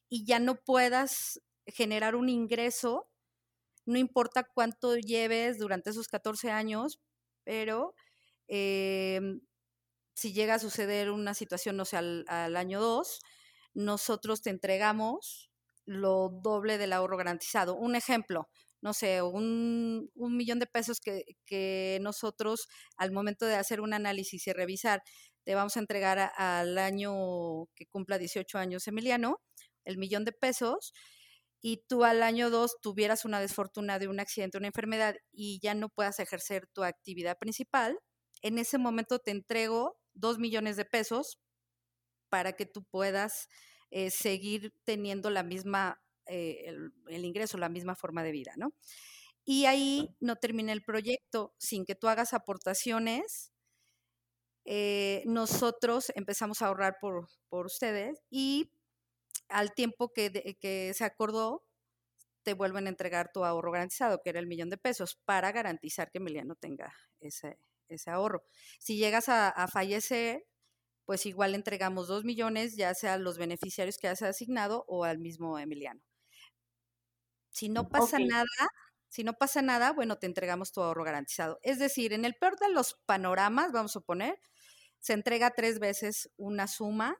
y 0.08 0.24
ya 0.24 0.38
no 0.40 0.56
puedas 0.56 1.40
generar 1.66 2.14
un 2.16 2.28
ingreso, 2.28 3.08
no 3.84 3.98
importa 3.98 4.44
cuánto 4.44 4.96
lleves 4.96 5.58
durante 5.58 5.90
esos 5.90 6.08
14 6.08 6.50
años, 6.50 7.00
pero 7.44 7.94
em, 8.48 9.40
si 10.14 10.32
llega 10.32 10.54
a 10.54 10.58
suceder 10.58 11.10
una 11.10 11.34
situación, 11.34 11.76
no 11.76 11.84
sé, 11.84 11.96
al, 11.98 12.56
año 12.56 12.80
2, 12.80 13.20
nosotros 13.74 14.42
te 14.42 14.50
entregamos 14.50 15.50
lo 15.84 16.30
doble 16.42 16.78
del 16.78 16.92
ahorro 16.92 17.16
garantizado. 17.16 17.76
Un 17.76 17.94
ejemplo, 17.96 18.48
no 18.80 18.92
sé, 18.92 19.22
un, 19.22 20.10
un 20.14 20.36
millón 20.36 20.58
de 20.58 20.66
pesos 20.66 21.00
que, 21.00 21.24
que, 21.44 21.98
nosotros 22.02 22.68
al 22.96 23.12
momento 23.12 23.46
de 23.46 23.56
hacer 23.56 23.80
un 23.80 23.92
análisis 23.94 24.46
y 24.46 24.52
revisar, 24.52 25.02
te 25.44 25.54
vamos 25.54 25.76
a 25.76 25.80
entregar 25.80 26.32
al 26.36 26.78
año 26.78 27.66
que 27.76 27.86
cumpla 27.86 28.18
18 28.18 28.58
años 28.58 28.88
Emiliano, 28.88 29.40
el 29.84 29.98
millón 29.98 30.24
de 30.24 30.32
pesos, 30.32 30.92
y 31.68 31.78
tú 31.88 32.04
al 32.04 32.22
año 32.22 32.48
2 32.48 32.80
tuvieras 32.80 33.24
una 33.24 33.40
desfortuna 33.40 33.98
de 33.98 34.06
un 34.06 34.20
accidente, 34.20 34.56
una 34.56 34.68
enfermedad 34.68 35.16
y 35.32 35.58
ya 35.60 35.74
no 35.74 35.88
puedas 35.88 36.20
ejercer 36.20 36.68
tu 36.68 36.84
actividad 36.84 37.38
principal, 37.38 37.98
en 38.42 38.58
ese 38.58 38.78
momento 38.78 39.18
te 39.18 39.32
entrego 39.32 39.98
dos 40.14 40.38
millones 40.38 40.76
de 40.76 40.84
pesos 40.84 41.40
para 42.28 42.52
que 42.52 42.66
tú 42.66 42.84
puedas 42.84 43.48
eh, 43.90 44.12
seguir 44.12 44.74
teniendo 44.84 45.28
la 45.28 45.42
misma, 45.42 46.00
eh, 46.26 46.72
el, 47.08 47.24
ingreso, 47.24 47.58
la 47.58 47.68
misma 47.68 47.96
forma 47.96 48.22
de 48.22 48.30
vida, 48.30 48.52
¿no? 48.56 48.72
Y 49.44 49.64
ahí 49.64 50.14
no 50.20 50.36
termina 50.36 50.72
el 50.72 50.84
proyecto 50.84 51.52
sin 51.58 51.84
que 51.84 51.96
tú 51.96 52.06
hagas 52.06 52.32
aportaciones. 52.32 53.50
Eh, 54.64 55.24
nosotros 55.26 56.12
empezamos 56.14 56.62
a 56.62 56.68
ahorrar 56.68 56.98
por, 57.00 57.26
por 57.48 57.66
ustedes 57.66 58.22
y 58.30 58.70
al 59.48 59.74
tiempo 59.74 60.12
que, 60.12 60.56
que 60.60 60.92
se 60.94 61.04
acordó, 61.04 61.64
te 62.42 62.54
vuelven 62.54 62.86
a 62.86 62.90
entregar 62.90 63.32
tu 63.32 63.44
ahorro 63.44 63.72
garantizado, 63.72 64.22
que 64.22 64.30
era 64.30 64.40
el 64.40 64.46
millón 64.46 64.70
de 64.70 64.78
pesos, 64.78 65.16
para 65.24 65.52
garantizar 65.52 66.10
que 66.10 66.18
Emiliano 66.18 66.54
tenga 66.54 66.94
ese, 67.20 67.58
ese 67.88 68.10
ahorro. 68.10 68.44
Si 68.78 68.96
llegas 68.96 69.28
a, 69.28 69.48
a 69.48 69.68
fallecer, 69.68 70.44
pues 71.06 71.26
igual 71.26 71.54
entregamos 71.54 72.08
dos 72.08 72.24
millones, 72.24 72.76
ya 72.76 72.94
sea 72.94 73.14
a 73.14 73.18
los 73.18 73.38
beneficiarios 73.38 73.98
que 73.98 74.08
has 74.08 74.22
asignado 74.22 74.84
o 74.88 75.04
al 75.04 75.18
mismo 75.18 75.58
Emiliano. 75.58 76.02
Si 77.50 77.68
no 77.68 77.88
pasa 77.88 78.18
nada, 78.18 78.44
si 79.08 79.24
no 79.24 79.32
pasa 79.32 79.62
nada, 79.62 79.92
bueno, 79.92 80.16
te 80.18 80.26
entregamos 80.26 80.72
tu 80.72 80.82
ahorro 80.82 81.04
garantizado. 81.04 81.58
Es 81.62 81.78
decir, 81.78 82.12
en 82.12 82.24
el 82.24 82.34
peor 82.34 82.58
de 82.58 82.68
los 82.68 83.00
panoramas, 83.06 83.72
vamos 83.72 83.96
a 83.96 84.00
poner, 84.00 84.38
se 85.00 85.14
entrega 85.14 85.52
tres 85.52 85.78
veces 85.78 86.30
una 86.36 86.66
suma, 86.68 87.16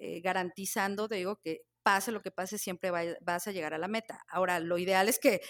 eh, 0.00 0.20
garantizando, 0.20 1.06
digo, 1.08 1.36
que 1.36 1.62
pase 1.82 2.12
lo 2.12 2.20
que 2.20 2.30
pase, 2.30 2.58
siempre 2.58 2.90
vas 2.90 3.46
a 3.46 3.52
llegar 3.52 3.74
a 3.74 3.78
la 3.78 3.88
meta. 3.88 4.22
Ahora, 4.28 4.60
lo 4.60 4.76
ideal 4.78 5.08
es 5.08 5.18
que 5.18 5.40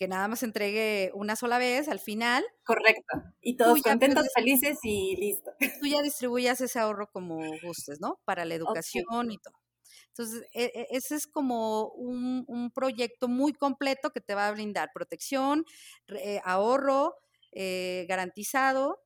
que 0.00 0.08
nada 0.08 0.28
más 0.28 0.42
entregue 0.42 1.10
una 1.12 1.36
sola 1.36 1.58
vez 1.58 1.86
al 1.90 2.00
final. 2.00 2.42
Correcto. 2.64 3.22
Y 3.42 3.58
todos 3.58 3.82
contentos, 3.82 4.28
felices 4.34 4.78
y 4.82 5.14
listo. 5.16 5.50
Tú 5.78 5.86
ya 5.86 6.00
distribuyas 6.00 6.58
ese 6.62 6.78
ahorro 6.78 7.10
como 7.12 7.38
gustes, 7.62 8.00
¿no? 8.00 8.18
Para 8.24 8.46
la 8.46 8.54
educación 8.54 9.30
y 9.30 9.36
todo. 9.36 9.60
Entonces, 10.08 10.48
e, 10.54 10.72
e, 10.74 10.86
ese 10.92 11.16
es 11.16 11.26
como 11.26 11.90
un, 11.90 12.70
proyecto 12.74 13.28
muy 13.28 13.52
completo 13.52 14.08
que 14.10 14.22
te 14.22 14.34
va 14.34 14.48
a 14.48 14.52
brindar 14.52 14.88
protección, 14.94 15.66
eh, 16.08 16.40
ahorro 16.44 17.16
eh, 17.52 18.06
garantizado 18.08 19.02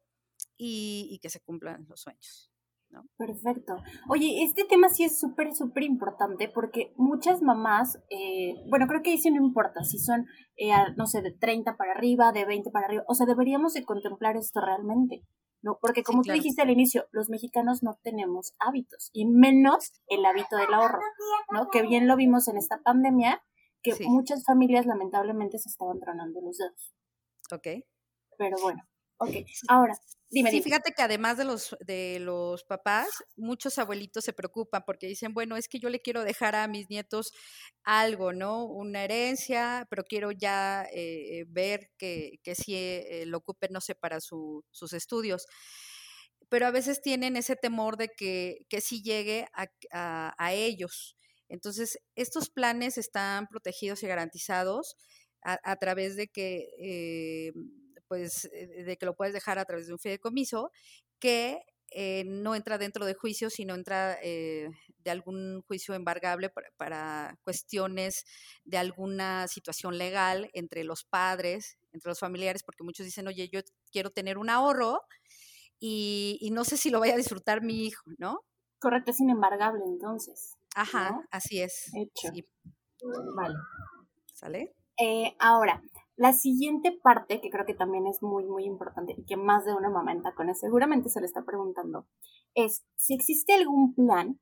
y 0.57 1.19
que 1.21 1.29
se 1.29 1.41
cumplan 1.41 1.87
los 1.89 2.03
sueños. 2.03 2.54
Perfecto. 3.17 3.77
Oye, 4.09 4.43
este 4.43 4.65
tema 4.65 4.89
sí 4.89 5.05
es 5.05 5.19
súper, 5.19 5.55
súper 5.55 5.83
importante 5.83 6.49
porque 6.49 6.93
muchas 6.97 7.43
mamás, 7.43 7.99
eh, 8.11 8.55
bueno, 8.69 8.87
creo 8.87 9.03
que 9.03 9.11
ahí 9.11 9.19
sí 9.19 9.31
no 9.31 9.45
importa 9.45 9.83
si 9.85 9.99
son, 9.99 10.27
eh, 10.57 10.73
no 10.97 11.07
sé, 11.07 11.23
de 11.23 11.33
30 11.33 11.77
para 11.77 11.93
arriba, 11.93 12.33
de 12.33 12.45
20 12.45 12.71
para 12.71 12.87
arriba, 12.87 13.05
o 13.09 13.15
sea, 13.15 13.27
deberíamos 13.27 13.75
de 13.75 13.85
contemplar 13.85 14.37
esto 14.37 14.61
realmente, 14.61 15.23
¿no? 15.63 15.79
Porque 15.81 16.03
como 16.03 16.23
tú 16.23 16.33
dijiste 16.33 16.63
al 16.63 16.71
inicio, 16.71 17.07
los 17.13 17.31
mexicanos 17.31 17.83
no 17.83 17.99
tenemos 18.03 18.55
hábitos, 18.59 19.11
y 19.13 19.27
menos 19.27 19.93
el 20.07 20.25
hábito 20.25 20.57
del 20.57 20.73
ahorro, 20.73 21.01
¿no? 21.53 21.69
Que 21.71 21.83
bien 21.83 22.07
lo 22.07 22.17
vimos 22.17 22.49
en 22.49 22.57
esta 22.57 22.81
pandemia, 22.83 23.43
que 23.83 23.95
muchas 24.07 24.45
familias 24.45 24.87
lamentablemente 24.87 25.59
se 25.59 25.69
estaban 25.69 26.01
tronando 26.01 26.41
los 26.41 26.57
dedos. 26.57 26.95
Ok. 27.53 27.85
Pero 28.39 28.57
bueno, 28.63 28.83
ok. 29.25 29.47
Ahora, 29.69 29.95
sí, 30.31 30.63
fíjate 30.63 30.93
que 30.93 31.03
además 31.03 31.37
de 31.37 31.45
los, 31.45 31.77
de 31.81 32.19
los 32.21 32.65
papás, 32.65 33.09
muchos 33.37 33.79
abuelitos 33.79 34.25
se 34.25 34.33
preocupan 34.33 34.83
porque 34.85 35.07
dicen, 35.07 35.33
bueno, 35.33 35.57
es 35.57 35.69
que 35.69 35.79
yo 35.79 35.89
le 35.89 36.01
quiero 36.01 36.25
dejar 36.25 36.55
a 36.55 36.67
mis 36.67 36.89
nietos 36.91 37.33
algo, 37.83 38.33
¿no? 38.33 38.65
Una 38.65 39.05
herencia, 39.05 39.87
pero 39.91 40.05
quiero 40.05 40.33
ya 40.33 40.87
eh, 40.93 41.45
ver 41.49 41.91
que, 41.99 42.39
que 42.43 42.55
sí 42.55 42.75
eh, 42.77 43.25
lo 43.27 43.39
ocupen, 43.39 43.73
no 43.73 43.81
sé, 43.81 43.95
para 43.95 44.21
sus 44.21 44.93
estudios. 44.93 45.47
Pero 46.49 46.67
a 46.67 46.71
veces 46.71 47.01
tienen 47.01 47.37
ese 47.37 47.57
temor 47.57 47.97
de 47.97 48.09
que, 48.09 48.67
que 48.69 48.81
sí 48.81 49.03
llegue 49.03 49.47
a, 49.55 50.35
a, 50.39 50.53
ellos. 50.53 51.17
Entonces, 51.49 51.99
estos 52.17 52.51
planes 52.51 52.99
están 52.99 53.47
protegidos 53.47 54.03
y 54.03 54.07
garantizados 54.07 54.97
a, 55.43 55.59
a 55.63 55.77
través 55.77 56.17
de 56.17 56.29
que... 56.29 56.69
Eh, 56.79 57.53
pues, 58.09 58.47
eh, 58.53 58.85
de 58.85 58.97
que 58.97 59.07
lo 59.07 59.15
puedes 59.15 59.35
dejar 59.35 59.59
a 59.59 59.65
través 59.65 59.87
de 59.87 59.93
un 59.93 59.99
fideicomiso 59.99 60.71
que 61.19 61.61
eh, 61.97 62.25
no 62.27 62.57
entra 62.57 62.77
dentro 62.77 63.07
de 63.07 63.15
juicio, 63.15 63.51
sino 63.51 63.75
entra 63.75 64.19
eh, 64.21 64.69
de 64.99 65.11
algún 65.11 65.63
juicio 65.63 65.95
embargable 65.95 66.51
para, 66.77 67.39
cuestiones 67.45 68.25
de 68.65 68.79
alguna 68.79 69.47
situación 69.47 69.97
legal 69.97 70.51
entre 70.55 70.83
los 70.83 71.05
padres, 71.05 71.79
entre 71.93 72.11
los 72.11 72.19
familiares, 72.19 72.65
porque 72.65 72.83
muchos 72.83 73.07
dicen, 73.07 73.29
oye, 73.29 73.49
yo 73.49 73.61
quiero 73.93 74.11
tener 74.11 74.39
un 74.39 74.51
ahorro 74.51 75.03
y, 75.79 76.51
no 76.53 76.65
sé 76.65 76.77
si 76.77 76.91
lo 76.91 76.99
vaya 76.99 77.15
a 77.15 77.19
disfrutar 77.19 77.63
mi 77.63 77.87
hijo, 77.87 78.11
¿no? 78.19 78.41
Correcto, 78.81 79.13
es 79.13 79.21
inembargable 79.21 79.85
entonces. 79.87 80.57
Ajá, 80.75 81.25
así 81.31 81.61
es. 81.61 81.93
Hecho. 81.95 82.29
Vale. 83.37 83.55
¿Sale? 84.33 84.75
ahora, 85.39 85.81
la 86.17 86.33
siguiente 86.33 86.93
parte, 87.03 87.41
que 87.41 87.51
creo 87.51 87.67
que 87.67 87.75
también 87.75 88.07
es 88.07 88.23
muy, 88.23 88.45
muy 88.45 88.65
importante 88.65 89.15
y 89.17 89.25
que 89.25 89.37
más 89.37 89.65
de 89.65 89.75
una 89.75 89.91
mamá 89.91 90.13
en 90.13 90.23
tacones 90.23 90.61
seguramente 90.61 91.09
se 91.09 91.21
le 91.21 91.27
está 91.27 91.45
preguntando, 91.45 92.07
es 92.55 92.85
si 92.97 93.15
existe 93.15 93.53
algún 93.53 93.95
plan 93.95 94.41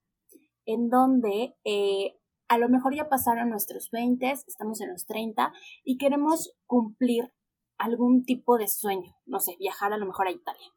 en 0.66 0.90
donde 0.90 1.56
eh, 1.64 2.18
a 2.48 2.58
lo 2.58 2.68
mejor 2.68 2.94
ya 2.94 3.08
pasaron 3.08 3.48
nuestros 3.48 3.90
20, 3.90 4.30
estamos 4.30 4.80
en 4.80 4.90
los 4.90 5.06
30 5.06 5.52
y 5.84 5.96
queremos 5.96 6.52
cumplir 6.66 7.32
algún 7.78 8.24
tipo 8.24 8.58
de 8.58 8.68
sueño, 8.68 9.16
no 9.24 9.40
sé, 9.40 9.56
viajar 9.58 9.92
a 9.92 9.96
lo 9.96 10.06
mejor 10.06 10.26
a 10.26 10.32
Italia, 10.32 10.68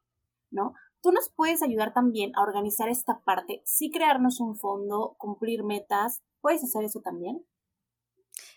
¿no? 0.49 0.73
Tú 1.01 1.11
nos 1.11 1.29
puedes 1.35 1.61
ayudar 1.61 1.93
también 1.93 2.31
a 2.35 2.41
organizar 2.41 2.89
esta 2.89 3.19
parte, 3.25 3.61
sí 3.65 3.91
crearnos 3.91 4.39
un 4.39 4.55
fondo, 4.55 5.15
cumplir 5.19 5.63
metas, 5.63 6.23
¿puedes 6.41 6.63
hacer 6.63 6.85
eso 6.85 7.01
también? 7.01 7.45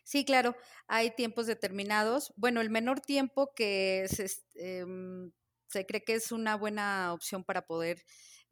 Sí, 0.08 0.24
claro, 0.24 0.56
hay 0.86 1.10
tiempos 1.14 1.46
determinados. 1.46 2.32
Bueno, 2.36 2.62
el 2.62 2.70
menor 2.70 2.98
tiempo 3.00 3.52
que 3.54 4.06
se, 4.08 4.26
em, 4.54 5.32
se 5.66 5.84
cree 5.84 6.02
que 6.02 6.14
es 6.14 6.32
una 6.32 6.56
buena 6.56 7.12
opción 7.12 7.44
para 7.44 7.66
poder 7.66 8.02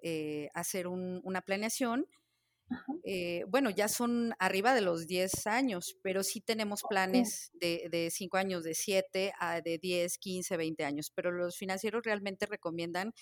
eh, 0.02 0.50
hacer 0.52 0.86
una 0.86 1.40
planeación. 1.40 2.06
Eh, 3.04 3.44
bueno, 3.48 3.70
ya 3.70 3.88
son 3.88 4.34
arriba 4.38 4.74
de 4.74 4.82
los 4.82 5.06
10 5.06 5.46
años, 5.46 5.96
pero 6.02 6.22
sí 6.24 6.42
tenemos 6.42 6.82
planes 6.82 7.50
de, 7.54 7.88
de 7.90 8.10
5 8.10 8.36
años, 8.36 8.62
de 8.64 8.74
7 8.74 9.32
a 9.38 9.62
de 9.62 9.78
10, 9.78 10.18
15, 10.18 10.58
20 10.58 10.84
años, 10.84 11.10
pero 11.14 11.32
los 11.32 11.56
financieros 11.56 12.02
realmente 12.04 12.44
recomiendan 12.46 13.14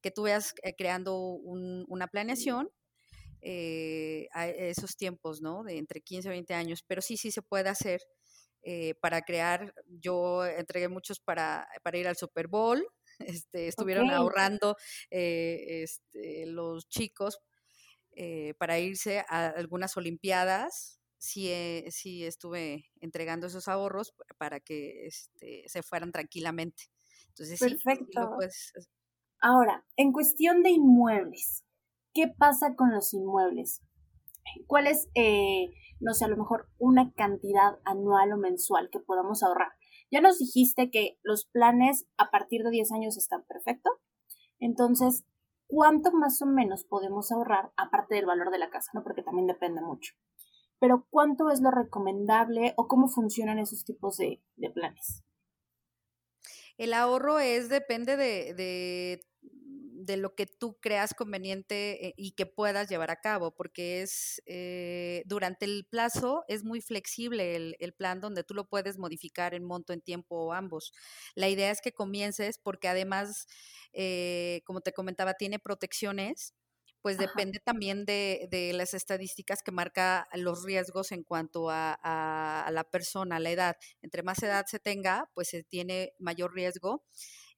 que 0.00 0.10
tú 0.12 0.22
vayas 0.22 0.54
eh, 0.62 0.74
creando 0.76 1.18
una 1.18 2.06
planeación 2.06 2.70
eh, 3.44 4.28
a 4.32 4.46
esos 4.46 4.96
tiempos, 4.96 5.42
¿no? 5.42 5.64
De 5.64 5.76
entre 5.76 6.00
15 6.00 6.28
y 6.28 6.30
20 6.30 6.54
años, 6.54 6.84
pero 6.86 7.02
sí, 7.02 7.16
sí 7.16 7.32
se 7.32 7.42
puede 7.42 7.68
hacer 7.68 8.00
eh, 8.62 8.94
para 9.00 9.22
crear. 9.22 9.74
Yo 9.88 10.46
entregué 10.46 10.86
muchos 10.88 11.18
para, 11.18 11.68
para 11.82 11.98
ir 11.98 12.06
al 12.06 12.16
Super 12.16 12.46
Bowl, 12.46 12.86
este, 13.18 13.66
estuvieron 13.66 14.10
ahorrando 14.10 14.76
eh, 15.10 15.82
este, 15.82 16.46
los 16.46 16.88
chicos 16.88 17.38
para 18.58 18.78
irse 18.78 19.24
a 19.28 19.48
algunas 19.48 19.96
Olimpiadas. 19.96 21.00
Sí, 21.18 21.50
sí 21.90 22.24
estuve 22.24 22.90
entregando 23.00 23.46
esos 23.46 23.68
ahorros 23.68 24.12
para 24.38 24.60
que 24.60 25.06
este, 25.06 25.64
se 25.66 25.82
fueran 25.82 26.12
tranquilamente. 26.12 26.84
Entonces, 27.28 27.58
Perfecto. 27.58 28.36
Ahora, 29.40 29.84
en 29.96 30.12
cuestión 30.12 30.62
de 30.62 30.70
inmuebles, 30.70 31.64
¿Qué 32.14 32.28
pasa 32.28 32.74
con 32.76 32.92
los 32.92 33.14
inmuebles? 33.14 33.82
¿Cuál 34.66 34.86
es, 34.86 35.08
eh, 35.14 35.68
no 36.00 36.12
sé, 36.12 36.26
a 36.26 36.28
lo 36.28 36.36
mejor 36.36 36.68
una 36.78 37.12
cantidad 37.12 37.78
anual 37.84 38.32
o 38.32 38.36
mensual 38.36 38.90
que 38.90 39.00
podamos 39.00 39.42
ahorrar? 39.42 39.72
Ya 40.10 40.20
nos 40.20 40.38
dijiste 40.38 40.90
que 40.90 41.18
los 41.22 41.46
planes 41.46 42.06
a 42.18 42.30
partir 42.30 42.64
de 42.64 42.70
10 42.70 42.92
años 42.92 43.16
están 43.16 43.44
perfectos. 43.46 43.94
Entonces, 44.58 45.24
¿cuánto 45.66 46.12
más 46.12 46.42
o 46.42 46.46
menos 46.46 46.84
podemos 46.84 47.32
ahorrar 47.32 47.72
aparte 47.76 48.16
del 48.16 48.26
valor 48.26 48.50
de 48.50 48.58
la 48.58 48.68
casa? 48.68 48.90
¿no? 48.92 49.02
Porque 49.02 49.22
también 49.22 49.46
depende 49.46 49.80
mucho. 49.80 50.12
Pero 50.78 51.06
¿cuánto 51.08 51.50
es 51.50 51.62
lo 51.62 51.70
recomendable 51.70 52.74
o 52.76 52.88
cómo 52.88 53.08
funcionan 53.08 53.58
esos 53.58 53.84
tipos 53.84 54.18
de, 54.18 54.42
planes? 54.74 55.24
El 56.76 56.92
ahorro 56.92 57.38
es, 57.38 57.68
depende 57.70 58.16
de 58.16 58.52
de 58.54 59.20
lo 60.16 60.34
que 60.34 60.46
tú 60.46 60.78
creas 60.80 61.14
conveniente 61.14 62.08
eh, 62.08 62.14
y 62.16 62.32
que 62.32 62.46
puedas 62.46 62.88
llevar 62.88 63.10
a 63.10 63.20
cabo, 63.20 63.54
porque 63.54 64.02
es 64.02 64.42
eh, 64.46 65.22
durante 65.26 65.64
el 65.64 65.86
plazo 65.88 66.44
es 66.48 66.64
muy 66.64 66.80
flexible 66.80 67.56
el, 67.78 67.94
plan 67.94 68.20
donde 68.20 68.44
tú 68.44 68.54
lo 68.54 68.68
puedes 68.68 68.98
modificar 68.98 69.54
en 69.54 69.64
monto, 69.64 69.92
en 69.92 70.00
tiempo 70.00 70.36
o 70.36 70.52
ambos. 70.52 70.92
La 71.34 71.48
idea 71.48 71.70
es 71.70 71.80
que 71.80 71.92
comiences 71.92 72.58
porque 72.58 72.88
además, 72.88 73.46
eh, 73.92 74.62
como 74.64 74.80
te 74.80 74.92
comentaba, 74.92 75.34
tiene 75.34 75.58
protecciones 75.58 76.54
pues 77.02 77.18
depende 77.18 77.58
también 77.58 78.04
de, 78.06 78.70
las 78.74 78.94
estadísticas 78.94 79.62
que 79.64 79.72
marca 79.72 80.28
los 80.34 80.64
riesgos 80.64 81.10
en 81.10 81.24
cuanto 81.24 81.68
a, 81.68 81.98
a, 82.00 82.70
la 82.70 82.84
persona, 82.84 83.36
a 83.36 83.40
la 83.40 83.50
edad. 83.50 83.76
Entre 84.02 84.22
más 84.22 84.40
edad 84.42 84.66
se 84.68 84.78
tenga, 84.78 85.28
pues 85.34 85.48
se 85.48 85.64
tiene 85.64 86.12
mayor 86.20 86.54
riesgo 86.54 87.02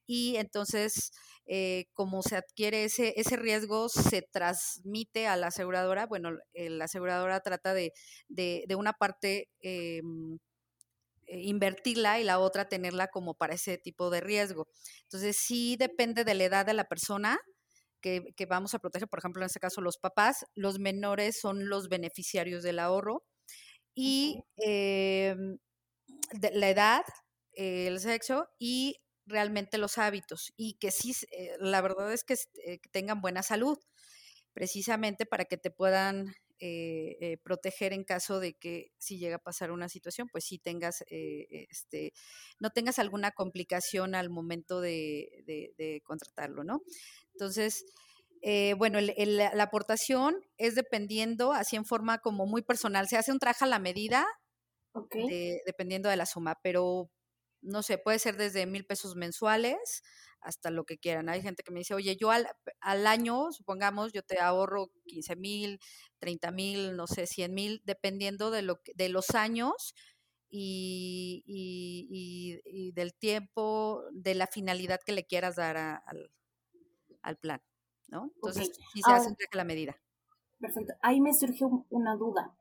y 0.07 0.37
entonces 0.37 1.11
eh, 1.47 1.87
como 1.93 2.23
se 2.23 2.37
adquiere 2.37 2.85
ese, 2.85 3.13
ese 3.17 3.37
riesgo, 3.37 3.89
se 3.89 4.23
transmite 4.23 5.27
a 5.27 5.37
la 5.37 5.49
aseguradora. 5.49 6.07
Bueno, 6.07 6.31
eh, 6.55 6.71
la 6.71 6.87
aseguradora 6.87 7.41
trata 7.41 7.75
de, 7.75 7.93
de, 8.29 8.67
una 8.77 8.95
parte 8.95 9.51
eh, 9.61 10.01
invertirla 11.27 12.19
y 12.19 12.25
la 12.25 12.39
otra 12.39 12.69
tenerla 12.69 13.09
como 13.09 13.35
para 13.35 13.55
ese 13.55 13.77
tipo 13.77 14.11
de 14.11 14.21
riesgo. 14.21 14.69
Entonces 15.03 15.37
sí 15.37 15.77
depende 15.79 16.25
de 16.25 16.35
la 16.35 16.45
edad 16.45 16.67
de 16.67 16.75
la 16.75 16.85
persona. 16.85 17.39
Que, 18.01 18.35
que 18.37 18.45
vamos 18.45 18.75
a 18.75 18.81
proteger, 18.81 19.09
por 19.09 19.19
ejemplo, 19.19 19.41
en 19.41 19.47
este 19.47 19.61
caso 19.61 19.81
los 19.81 19.97
papás, 19.97 20.45
los 20.55 20.79
menores 20.79 21.41
son 21.41 21.71
los 21.71 21.89
beneficiarios 21.89 22.63
del 22.63 22.79
ahorro 22.79 23.25
y 23.95 24.43
em, 24.59 25.57
la 26.53 26.69
edad, 26.69 27.03
el 27.55 27.99
sexo 28.01 28.47
y 28.59 28.97
realmente 29.27 29.79
los 29.79 29.99
hábitos 29.99 30.53
y 30.57 30.75
que 30.75 30.91
sí, 30.91 31.15
eh, 31.31 31.57
la 31.59 31.81
verdad 31.81 32.13
es 32.13 32.25
eh, 32.29 32.79
que, 32.79 32.89
tengan 32.91 33.21
buena 33.21 33.43
salud, 33.43 33.79
precisamente 34.53 35.27
para 35.27 35.45
que 35.47 35.57
te 35.57 35.71
puedan 35.71 36.35
eh, 36.61 37.39
proteger 37.43 37.93
en 37.93 38.05
caso 38.05 38.41
de 38.41 38.55
que 38.55 38.93
si 38.99 39.19
llega 39.19 39.37
a 39.37 39.43
pasar 39.43 39.71
una 39.71 39.89
situación, 39.89 40.29
pues 40.31 40.45
sí 40.45 40.59
tengas, 40.59 41.05
este, 41.09 42.13
no 42.59 42.71
tengas 42.71 42.99
alguna 42.99 43.33
complicación 43.33 44.15
al 44.15 44.31
momento 44.31 44.81
de, 44.81 46.01
contratarlo, 46.05 46.65
¿no? 46.65 46.81
Entonces, 47.33 47.85
bueno, 48.79 49.01
la 49.01 49.63
aportación 49.63 50.37
es 50.57 50.75
dependiendo, 50.75 51.53
así 51.53 51.77
en 51.77 51.85
forma 51.85 52.19
como 52.19 52.47
muy 52.47 52.63
personal, 52.63 53.09
se 53.09 53.17
hace 53.17 53.33
un 53.33 53.41
traje 53.41 53.65
a 53.65 53.69
la 53.69 53.81
medida, 53.81 54.25
dependiendo 55.67 56.09
de 56.09 56.17
la 56.17 56.25
suma, 56.25 56.61
pero 56.63 57.11
no 57.65 57.83
sé, 57.83 57.99
puede 57.99 58.19
ser 58.19 58.37
desde 58.37 58.67
mil 58.67 58.85
pesos 58.87 59.17
mensuales 59.17 60.03
hasta 60.45 60.71
lo 60.71 60.85
que 60.85 60.99
quieran. 60.99 61.29
Hay 61.29 61.43
gente 61.43 61.63
que 61.63 61.73
me 61.73 61.81
dice, 61.81 61.95
oye, 61.95 62.17
yo 62.17 62.31
al, 62.31 62.47
año, 63.07 63.51
supongamos, 63.51 64.13
yo 64.13 64.23
te 64.23 64.39
ahorro 64.39 64.91
15 65.07 65.37
mil, 65.37 65.81
30 66.19 66.51
mil, 66.53 66.97
no 66.97 67.07
sé, 67.07 67.27
100 67.27 67.55
mil, 67.55 67.83
dependiendo 67.85 68.51
de, 68.51 68.63
lo 68.63 68.81
de 68.95 69.09
los 69.09 69.31
años 69.31 69.95
y, 70.51 71.41
del 72.95 73.15
tiempo, 73.15 74.05
de 74.13 74.35
la 74.35 74.47
finalidad 74.47 75.01
que 75.05 75.13
le 75.13 75.25
quieras 75.25 75.57
dar 75.57 75.77
al, 75.77 77.37
plan, 77.39 77.63
¿no? 78.09 78.31
Entonces, 78.35 78.71
sí 78.93 79.01
se 79.03 79.13
hace 79.13 79.35
la 79.53 79.65
medida. 79.65 79.97
Perfecto. 80.61 80.93
Ahí 81.01 81.21
me 81.21 81.35
surgió 81.35 81.87
una 81.89 82.17
duda. 82.17 82.55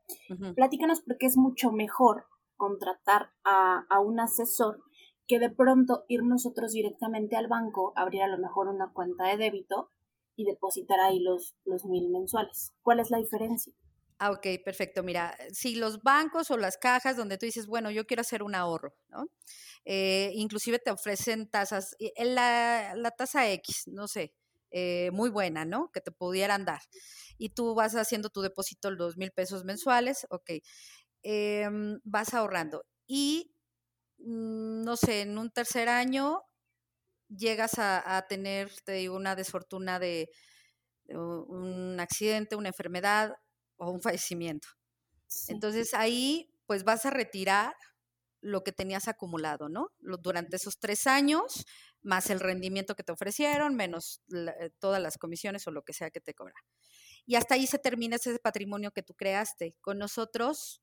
Platícanos 0.56 1.02
por 1.02 1.18
qué 1.18 1.26
es 1.26 1.36
mucho 1.36 1.70
mejor 1.70 2.26
contratar 2.56 3.30
a, 3.44 3.84
a 3.90 4.00
un 4.00 4.20
asesor 4.20 4.82
que 5.26 5.38
de 5.38 5.50
pronto 5.50 6.04
ir 6.08 6.22
nosotros 6.22 6.72
directamente 6.72 7.36
al 7.36 7.48
banco, 7.48 7.92
abrir 7.96 8.22
a 8.22 8.28
lo 8.28 8.38
mejor 8.38 8.68
una 8.68 8.92
cuenta 8.92 9.28
de 9.28 9.36
débito 9.36 9.90
y 10.36 10.44
depositar 10.44 11.00
ahí 11.00 11.20
los, 11.20 11.54
los 11.64 11.84
mil 11.84 12.10
mensuales. 12.10 12.74
¿Cuál 12.82 13.00
es 13.00 13.10
la 13.10 13.18
diferencia? 13.18 13.72
Ah, 14.18 14.30
ok, 14.30 14.46
perfecto. 14.64 15.02
Mira, 15.02 15.36
si 15.52 15.74
los 15.74 16.02
bancos 16.02 16.50
o 16.50 16.56
las 16.56 16.76
cajas 16.76 17.16
donde 17.16 17.36
tú 17.36 17.46
dices, 17.46 17.66
bueno, 17.66 17.90
yo 17.90 18.06
quiero 18.06 18.20
hacer 18.20 18.42
un 18.42 18.54
ahorro, 18.54 18.94
¿no? 19.08 19.26
Eh, 19.84 20.32
inclusive 20.34 20.78
te 20.78 20.90
ofrecen 20.90 21.48
tasas, 21.50 21.96
la, 22.16 22.94
la 22.96 23.10
tasa 23.10 23.50
X, 23.50 23.84
no 23.88 24.06
sé, 24.06 24.34
eh, 24.70 25.10
muy 25.12 25.30
buena, 25.30 25.64
¿no? 25.64 25.90
Que 25.92 26.00
te 26.00 26.12
pudieran 26.12 26.64
dar. 26.64 26.80
Y 27.38 27.50
tú 27.50 27.74
vas 27.74 27.94
haciendo 27.96 28.30
tu 28.30 28.40
depósito 28.40 28.90
los 28.90 29.16
mil 29.16 29.32
pesos 29.32 29.64
mensuales, 29.64 30.26
ok. 30.30 30.50
Em, 31.22 32.00
vas 32.04 32.34
ahorrando. 32.34 32.84
Y 33.06 33.53
no 34.24 34.96
sé, 34.96 35.22
en 35.22 35.38
un 35.38 35.50
tercer 35.50 35.88
año 35.88 36.42
llegas 37.28 37.72
a, 37.78 38.24
tener, 38.28 38.70
te 38.84 38.92
digo, 38.92 39.16
una 39.16 39.36
desfortuna 39.36 39.98
de, 39.98 40.30
un 41.08 41.98
accidente, 42.00 42.56
una 42.56 42.68
enfermedad 42.68 43.34
o 43.76 43.90
un 43.90 44.00
fallecimiento. 44.00 44.68
Entonces 45.48 45.94
ahí 45.94 46.50
pues 46.66 46.84
vas 46.84 47.04
a 47.04 47.10
retirar 47.10 47.74
lo 48.40 48.62
que 48.62 48.72
tenías 48.72 49.08
acumulado, 49.08 49.68
¿no? 49.68 49.90
Durante 49.98 50.56
esos 50.56 50.78
tres 50.78 51.06
años, 51.06 51.64
más 52.02 52.28
el 52.30 52.40
rendimiento 52.40 52.94
que 52.94 53.02
te 53.02 53.12
ofrecieron, 53.12 53.74
menos 53.74 54.22
eh, 54.34 54.70
todas 54.78 55.02
las 55.02 55.16
comisiones 55.16 55.66
o 55.66 55.70
lo 55.70 55.82
que 55.82 55.94
sea 55.94 56.10
que 56.10 56.20
te 56.20 56.34
cobra. 56.34 56.54
Y 57.26 57.36
hasta 57.36 57.54
ahí 57.54 57.66
se 57.66 57.78
termina 57.78 58.16
ese 58.16 58.38
patrimonio 58.38 58.92
que 58.92 59.02
tú 59.02 59.14
creaste. 59.14 59.76
Con 59.80 59.98
nosotros 59.98 60.82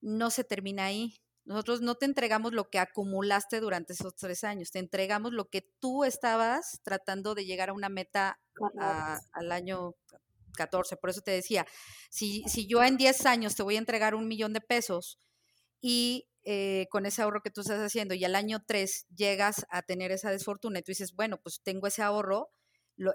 no 0.00 0.30
se 0.30 0.42
termina 0.42 0.86
ahí. 0.86 1.20
Nosotros 1.46 1.80
no 1.80 1.94
te 1.94 2.06
entregamos 2.06 2.52
lo 2.52 2.68
que 2.68 2.78
acumulaste 2.78 3.60
durante 3.60 3.92
esos 3.94 4.14
tres 4.16 4.44
años, 4.44 4.70
te 4.70 4.80
entregamos 4.80 5.32
lo 5.32 5.48
que 5.48 5.62
tú 5.80 6.04
estabas 6.04 6.80
tratando 6.82 7.34
de 7.34 7.46
llegar 7.46 7.70
a 7.70 7.72
una 7.72 7.88
meta 7.88 8.38
al 9.32 9.52
año 9.52 9.94
14. 10.56 10.96
Por 10.96 11.10
eso 11.10 11.20
te 11.20 11.30
decía, 11.30 11.66
si, 12.10 12.42
si 12.48 12.66
yo 12.66 12.82
en 12.82 12.96
10 12.96 13.26
años 13.26 13.54
te 13.54 13.62
voy 13.62 13.76
a 13.76 13.78
entregar 13.78 14.14
un 14.14 14.26
millón 14.26 14.52
de 14.52 14.60
pesos 14.60 15.20
y 15.80 16.28
eh, 16.42 16.86
con 16.90 17.06
ese 17.06 17.22
ahorro 17.22 17.42
que 17.42 17.50
tú 17.50 17.60
estás 17.60 17.80
haciendo 17.80 18.14
y 18.14 18.24
al 18.24 18.34
año 18.34 18.62
3 18.66 19.06
llegas 19.14 19.66
a 19.70 19.82
tener 19.82 20.10
esa 20.10 20.30
desfortuna 20.30 20.80
y 20.80 20.82
tú 20.82 20.90
dices, 20.90 21.14
bueno, 21.14 21.38
pues 21.40 21.60
tengo 21.62 21.86
ese 21.86 22.02
ahorro, 22.02 22.50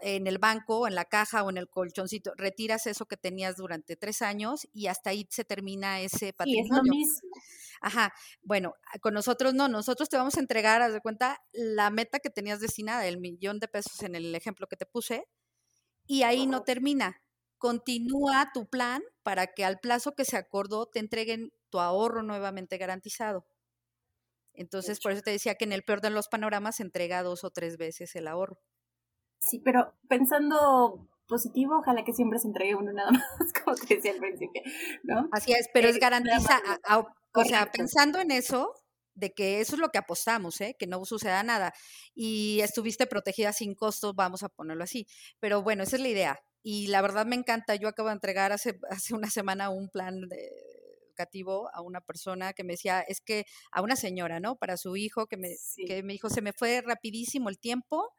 en 0.02 0.28
el 0.28 0.38
banco, 0.38 0.88
en 0.88 0.96
la 0.96 1.06
caja 1.06 1.44
o 1.44 1.50
en 1.50 1.58
el 1.58 1.70
colchoncito, 1.70 2.34
retiras 2.36 2.88
eso 2.88 3.06
que 3.06 3.18
tenías 3.18 3.56
durante 3.58 3.96
tres 3.96 4.22
años 4.22 4.68
y 4.74 4.88
hasta 4.88 5.10
ahí 5.10 5.28
se 5.30 5.44
termina 5.44 6.02
ese 6.02 6.34
patrimonio. 6.34 7.08
Ajá, 7.82 8.14
bueno, 8.44 8.76
con 9.02 9.14
nosotros 9.14 9.56
no, 9.56 9.68
nosotros 9.68 10.08
te 10.08 10.18
vamos 10.18 10.38
a 10.38 10.40
entregar, 10.40 10.82
haz 10.82 10.94
de 10.94 11.02
cuenta, 11.02 11.40
la 11.52 11.90
meta 11.90 12.20
que 12.20 12.30
tenías 12.30 12.60
destinada, 12.60 13.08
el 13.08 13.18
millón 13.20 13.60
de 13.60 13.68
pesos 13.68 14.04
en 14.04 14.16
el 14.16 14.36
ejemplo 14.36 14.68
que 14.68 14.78
te 14.78 14.86
puse, 14.86 15.28
y 16.06 16.24
ahí 16.24 16.46
no 16.46 16.64
termina. 16.64 17.22
Continúa 17.58 18.52
tu 18.54 18.68
plan 18.68 19.02
para 19.24 19.48
que 19.48 19.66
al 19.66 19.80
plazo 19.80 20.14
que 20.14 20.26
se 20.26 20.38
acordó 20.38 20.88
te 20.88 21.00
entreguen 21.00 21.54
tu 21.70 21.80
ahorro 21.80 22.24
nuevamente 22.24 22.78
garantizado. 22.78 23.46
Entonces, 24.54 25.00
por 25.00 25.12
eso 25.12 25.22
te 25.22 25.32
decía 25.32 25.56
que 25.56 25.66
en 25.66 25.72
el 25.72 25.84
peor 25.84 26.02
de 26.02 26.10
los 26.10 26.28
panoramas 26.28 26.78
se 26.78 26.84
entrega 26.84 27.24
dos 27.24 27.44
o 27.44 27.52
tres 27.52 27.78
veces 27.78 28.16
el 28.16 28.28
ahorro. 28.28 28.60
Sí, 29.42 29.60
pero 29.60 29.96
pensando 30.08 31.10
positivo, 31.28 31.80
ojalá 31.80 32.04
que 32.04 32.14
siempre 32.14 32.38
se 32.38 32.48
entregue 32.48 32.76
uno 32.76 32.94
nada 32.94 33.10
más, 33.40 33.54
como 33.64 33.76
te 33.76 33.96
decía 33.96 34.12
al 34.12 34.20
principio, 34.20 34.62
¿no? 35.04 35.30
Así 35.32 35.52
es, 35.54 35.68
pero 35.74 35.88
es 35.88 35.96
eh, 35.96 36.00
garantiza, 36.00 36.62
o 37.34 37.44
sea, 37.44 37.72
pensando 37.72 38.20
en 38.20 38.32
eso, 38.32 38.72
de 39.16 39.32
que 39.32 39.60
eso 39.60 39.76
es 39.76 39.82
lo 39.82 39.90
que 39.90 39.98
apostamos, 39.98 40.62
¿eh? 40.62 40.76
que 40.78 40.88
no 40.88 41.04
suceda 41.06 41.42
nada, 41.42 41.74
y 42.14 42.60
estuviste 42.62 43.08
protegida 43.08 43.52
sin 43.52 43.74
costos, 43.74 44.14
vamos 44.14 44.44
a 44.44 44.50
ponerlo 44.50 44.84
así, 44.84 45.08
pero 45.40 45.64
bueno, 45.64 45.84
esa 45.84 45.96
es 45.96 46.02
la 46.02 46.10
idea, 46.10 46.40
y 46.62 46.88
la 46.88 47.02
verdad 47.02 47.26
me 47.26 47.36
encanta, 47.36 47.76
yo 47.76 47.88
acabo 47.88 48.10
de 48.10 48.16
entregar 48.16 48.52
hace, 48.52 48.78
hace 48.90 49.16
una 49.16 49.30
semana 49.30 49.70
un 49.70 49.90
plan 49.90 50.20
educativo 51.08 51.70
a 51.74 51.82
una 51.82 52.02
persona 52.02 52.54
que 52.54 52.64
me 52.64 52.74
decía, 52.74 53.02
es 53.02 53.22
que 53.22 53.46
a 53.72 53.82
una 53.82 53.96
señora, 53.96 54.40
¿no? 54.40 54.58
Para 54.58 54.78
su 54.78 54.96
hijo, 54.98 55.26
que 55.28 55.38
me, 55.38 55.56
que 55.88 56.04
me 56.04 56.14
dijo, 56.14 56.30
se 56.30 56.42
me 56.42 56.54
fue 56.54 56.82
rapidísimo 56.82 57.50
el 57.50 57.58
tiempo, 57.58 58.14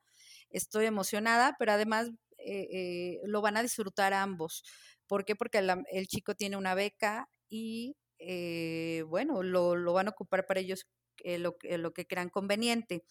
estoy 0.53 0.87
emocionada, 0.87 1.57
pero 1.59 1.73
además 1.73 2.11
eh, 2.45 2.69
eh, 2.71 3.21
lo 3.25 3.41
van 3.41 3.57
a 3.57 3.63
disfrutar 3.63 4.13
ambos. 4.13 4.65
¿Por 5.07 5.25
qué? 5.25 5.37
Porque 5.37 5.59
el 5.91 6.07
chico 6.07 6.35
tiene 6.35 6.57
una 6.57 6.75
beca 6.75 7.29
y, 7.49 7.97
eh, 8.19 9.05
bueno, 9.09 9.43
lo, 9.43 9.93
van 9.93 10.09
a 10.09 10.11
ocupar 10.11 10.47
para 10.47 10.61
ellos 10.61 10.87
lo, 11.25 11.57
lo, 11.63 11.93
que 11.93 12.07
crean 12.07 12.31
conveniente. 12.31 13.05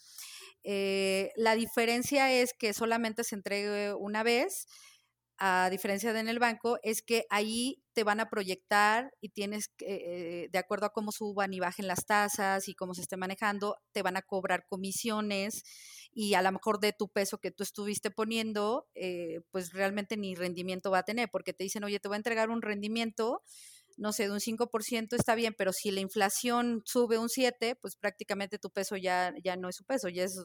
la 0.64 1.56
diferencia 1.56 2.32
es 2.32 2.54
que 2.58 2.74
solamente 2.74 3.24
se 3.24 3.36
entregue 3.36 3.94
una 3.94 4.24
vez 4.24 4.66
a 5.38 5.70
diferencia 5.72 6.14
de 6.14 6.20
en 6.20 6.28
el 6.28 6.38
banco, 6.38 6.78
es 6.84 7.02
que 7.02 7.26
ahí 7.32 7.82
te 7.94 8.04
van 8.04 8.20
a 8.20 8.30
proyectar 8.30 9.12
y 9.22 9.30
tienes, 9.30 9.70
que, 9.70 10.48
de 10.52 10.60
acuerdo 10.60 10.86
a 10.86 10.94
cómo 10.94 11.12
suban 11.12 11.54
y 11.54 11.60
bajen 11.60 11.88
las 11.88 12.06
tasas 12.06 12.68
y 12.68 12.76
cómo 12.76 12.94
se 12.94 13.02
esté 13.02 13.18
manejando, 13.18 13.78
te 13.92 14.04
van 14.04 14.18
a 14.18 14.22
cobrar 14.22 14.66
comisiones 14.68 15.64
y 16.14 16.34
a 16.34 16.42
lo 16.42 16.52
mejor 16.52 16.80
de 16.80 16.94
tu 16.94 17.08
peso 17.08 17.38
que 17.38 17.52
tú 17.52 17.64
estuviste 17.64 18.12
poniendo, 18.12 18.88
eh, 18.96 19.42
pues 19.52 19.72
realmente 19.72 20.18
ni 20.18 20.36
rendimiento 20.36 20.92
va 20.92 21.00
a 21.00 21.04
tener, 21.04 21.30
porque 21.32 21.54
te 21.54 21.64
dicen, 21.64 21.84
oye, 21.84 22.00
te 22.00 22.08
voy 22.08 22.16
a 22.16 22.18
entregar 22.18 22.50
un 22.50 22.62
rendimiento, 22.62 23.42
no 23.98 24.12
sé, 24.12 24.24
de 24.24 24.32
un 24.32 24.40
5% 24.40 25.16
está 25.16 25.36
bien, 25.36 25.54
pero 25.58 25.72
si 25.72 25.92
la 25.92 26.02
inflación 26.02 26.82
sube 26.86 27.18
un 27.18 27.30
7, 27.30 27.76
pues 27.76 27.96
prácticamente 27.96 28.60
tu 28.60 28.70
peso 28.70 28.98
ya, 28.98 29.34
ya 29.44 29.56
no 29.56 29.70
es 29.70 29.76
su 29.76 29.86
peso, 29.86 30.10
ya 30.10 30.24
es 30.26 30.38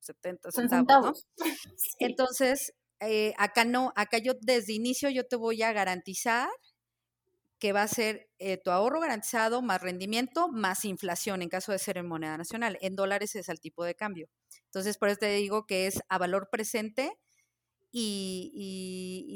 70 0.00 0.48
eh, 0.48 0.52
centavos. 0.52 1.26
¿no? 1.38 1.44
Entonces, 2.00 2.72
eh, 3.00 3.34
acá 3.38 3.64
no, 3.64 3.92
acá 3.94 4.18
yo 4.18 4.32
desde 4.40 4.72
inicio 4.72 5.10
yo 5.10 5.24
te 5.24 5.36
voy 5.36 5.62
a 5.62 5.72
garantizar 5.72 6.48
que 7.58 7.72
va 7.72 7.82
a 7.82 7.88
ser 7.88 8.28
eh, 8.38 8.56
tu 8.56 8.70
ahorro 8.70 9.00
garantizado 9.00 9.62
más 9.62 9.80
rendimiento 9.80 10.48
más 10.48 10.84
inflación 10.84 11.42
en 11.42 11.48
caso 11.48 11.72
de 11.72 11.78
ser 11.78 11.98
en 11.98 12.06
moneda 12.06 12.36
nacional. 12.36 12.78
En 12.80 12.94
dólares 12.94 13.34
es 13.34 13.48
el 13.48 13.60
tipo 13.60 13.84
de 13.84 13.94
cambio. 13.94 14.28
Entonces, 14.68 14.98
por 14.98 15.08
eso 15.08 15.18
te 15.20 15.32
digo 15.32 15.66
que 15.66 15.86
es 15.86 16.02
a 16.08 16.18
valor 16.18 16.50
presente 16.50 17.18
y, 17.90 19.28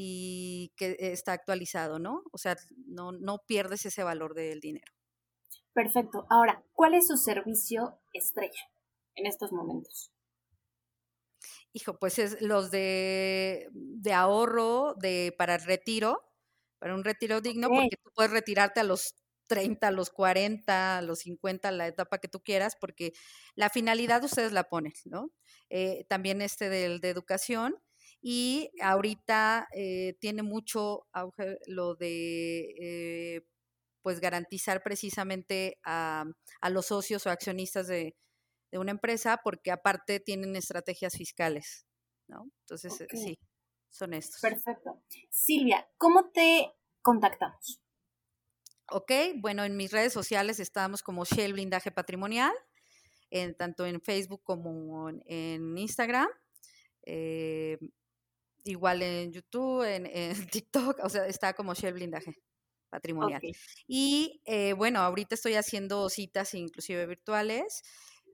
que 0.77 0.97
está 0.99 1.33
actualizado, 1.33 1.99
¿no? 1.99 2.23
O 2.33 2.39
sea, 2.39 2.57
no, 2.87 3.13
no 3.13 3.39
pierdes 3.47 3.87
ese 3.87 4.03
valor 4.03 4.35
del 4.35 4.61
dinero. 4.61 4.93
Perfecto. 5.73 6.27
Ahora, 6.29 6.63
¿cuál 6.75 6.95
es 6.95 7.09
su 7.09 7.17
servicio 7.17 7.99
estrella 8.13 8.71
en 9.15 9.27
estos 9.27 9.53
momentos? 9.53 10.13
Hijo, 11.73 11.99
pues 11.99 12.19
es 12.19 12.43
los 12.43 12.71
de, 12.71 13.71
de 13.73 14.13
ahorro 14.13 14.95
de, 14.95 15.35
para 15.39 15.55
el 15.55 15.63
retiro, 15.63 16.23
para 16.79 16.95
un 16.95 17.05
retiro 17.05 17.41
digno, 17.41 17.69
porque 17.69 17.97
tú 18.03 18.11
puedes 18.15 18.33
retirarte 18.33 18.81
a 18.81 18.85
los 18.85 19.15
30, 19.47 19.89
a 19.89 19.91
los 19.91 20.11
40, 20.11 20.99
a 20.99 21.03
los 21.03 21.21
50, 21.21 21.71
la 21.73 21.87
etapa 21.87 22.19
que 22.19 22.29
tú 22.29 22.41
quieras, 22.43 22.77
porque 22.81 23.13
la 23.55 23.71
finalidad 23.71 24.25
ustedes 24.25 24.53
la 24.53 24.65
ponen, 24.65 24.93
¿no? 25.05 25.31
Eh, 25.69 26.05
también 26.09 26.43
este 26.43 26.69
del 26.69 27.01
de 27.01 27.11
educación. 27.11 27.75
Y 28.21 28.71
ahorita 28.81 29.69
eh, 29.75 30.17
tiene 30.21 30.43
mucho 30.43 31.07
auge 31.13 31.59
lo 31.67 31.97
de 31.97 32.75
eh, 32.81 33.43
pues 34.01 34.21
garantizar 34.21 34.83
precisamente 34.83 35.81
a, 35.85 36.25
a, 36.61 36.71
los 36.71 36.87
socios 36.87 37.27
o 37.27 37.31
accionistas 37.31 37.89
de, 37.89 38.17
de, 38.71 38.79
una 38.79 38.93
empresa, 38.93 39.41
porque 39.43 39.73
aparte 39.73 40.21
tienen 40.21 40.55
estrategias 40.55 41.17
fiscales, 41.17 41.87
¿no? 42.29 42.49
Entonces, 42.61 43.05
sí, 43.11 43.39
son 43.91 44.15
estos. 44.15 44.41
Perfecto. 44.41 45.03
Silvia, 45.31 45.89
¿cómo 45.99 46.31
te 46.31 46.73
contactamos? 47.01 47.81
Ok, 48.91 49.13
bueno, 49.37 49.65
en 49.65 49.77
mis 49.77 49.91
redes 49.91 50.13
sociales 50.13 50.61
estamos 50.61 51.03
como 51.03 51.25
Shell 51.25 51.53
Blindaje 51.53 51.91
Patrimonial, 51.91 52.53
en, 53.31 53.55
tanto 53.55 53.87
en 53.87 54.01
Facebook 54.01 54.43
como 54.43 55.09
en, 55.09 55.79
Instagram. 55.79 56.29
Eh, 57.05 57.79
igual 58.65 59.03
en 59.03 59.33
YouTube, 59.33 59.83
en, 59.85 60.05
TikTok, 60.51 60.99
o 61.03 61.09
sea, 61.09 61.27
está 61.27 61.55
como 61.55 61.75
Shell 61.75 61.95
Blindaje 61.95 62.35
Patrimonial. 62.91 63.41
Y 63.87 64.43
eh, 64.45 64.75
bueno, 64.75 65.01
ahorita 65.01 65.35
estoy 65.35 65.55
haciendo 65.55 66.09
citas 66.11 66.53
inclusive 66.55 67.07
virtuales. 67.07 67.83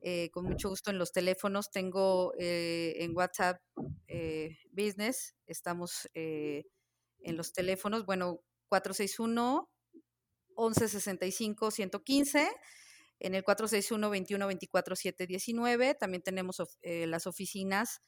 Eh, 0.01 0.31
con 0.31 0.45
mucho 0.45 0.69
gusto 0.69 0.91
en 0.91 0.99
los 0.99 1.13
teléfonos. 1.13 1.71
Tengo 1.71 2.33
en 2.39 3.17
WhatsApp 3.17 3.61
Business, 4.73 5.37
estamos 5.47 6.09
en 6.15 7.37
los 7.37 7.53
teléfonos, 7.53 8.07
bueno, 8.07 8.41
461 8.69 9.69
1165 10.59 11.71
115 11.71 12.49
en 13.21 13.35
el 13.35 13.44
461 13.44 14.11
21 14.11 14.47
24 14.47 14.97
719 14.97 15.94
también 15.94 16.23
tenemos 16.23 16.62
eh, 16.83 17.07
las 17.07 17.27
oficinas 17.27 18.01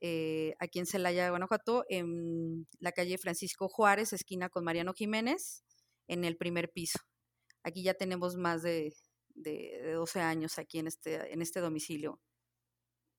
eh, 0.00 0.54
aquí 0.58 0.80
en 0.80 0.86
Celaya, 0.86 1.30
Guanajuato, 1.30 1.84
en 1.88 2.66
la 2.80 2.92
calle 2.92 3.16
Francisco 3.18 3.68
Juárez, 3.68 4.12
esquina 4.12 4.48
con 4.48 4.64
Mariano 4.64 4.92
Jiménez, 4.92 5.64
en 6.08 6.24
el 6.24 6.36
primer 6.36 6.72
piso. 6.72 6.98
Aquí 7.62 7.82
ya 7.82 7.94
tenemos 7.94 8.36
más 8.36 8.62
de, 8.62 8.94
de, 9.34 9.92
12 9.94 10.20
años 10.20 10.58
aquí 10.58 10.78
en 10.78 10.88
este, 10.88 11.32
en 11.32 11.40
este 11.40 11.60
domicilio. 11.60 12.20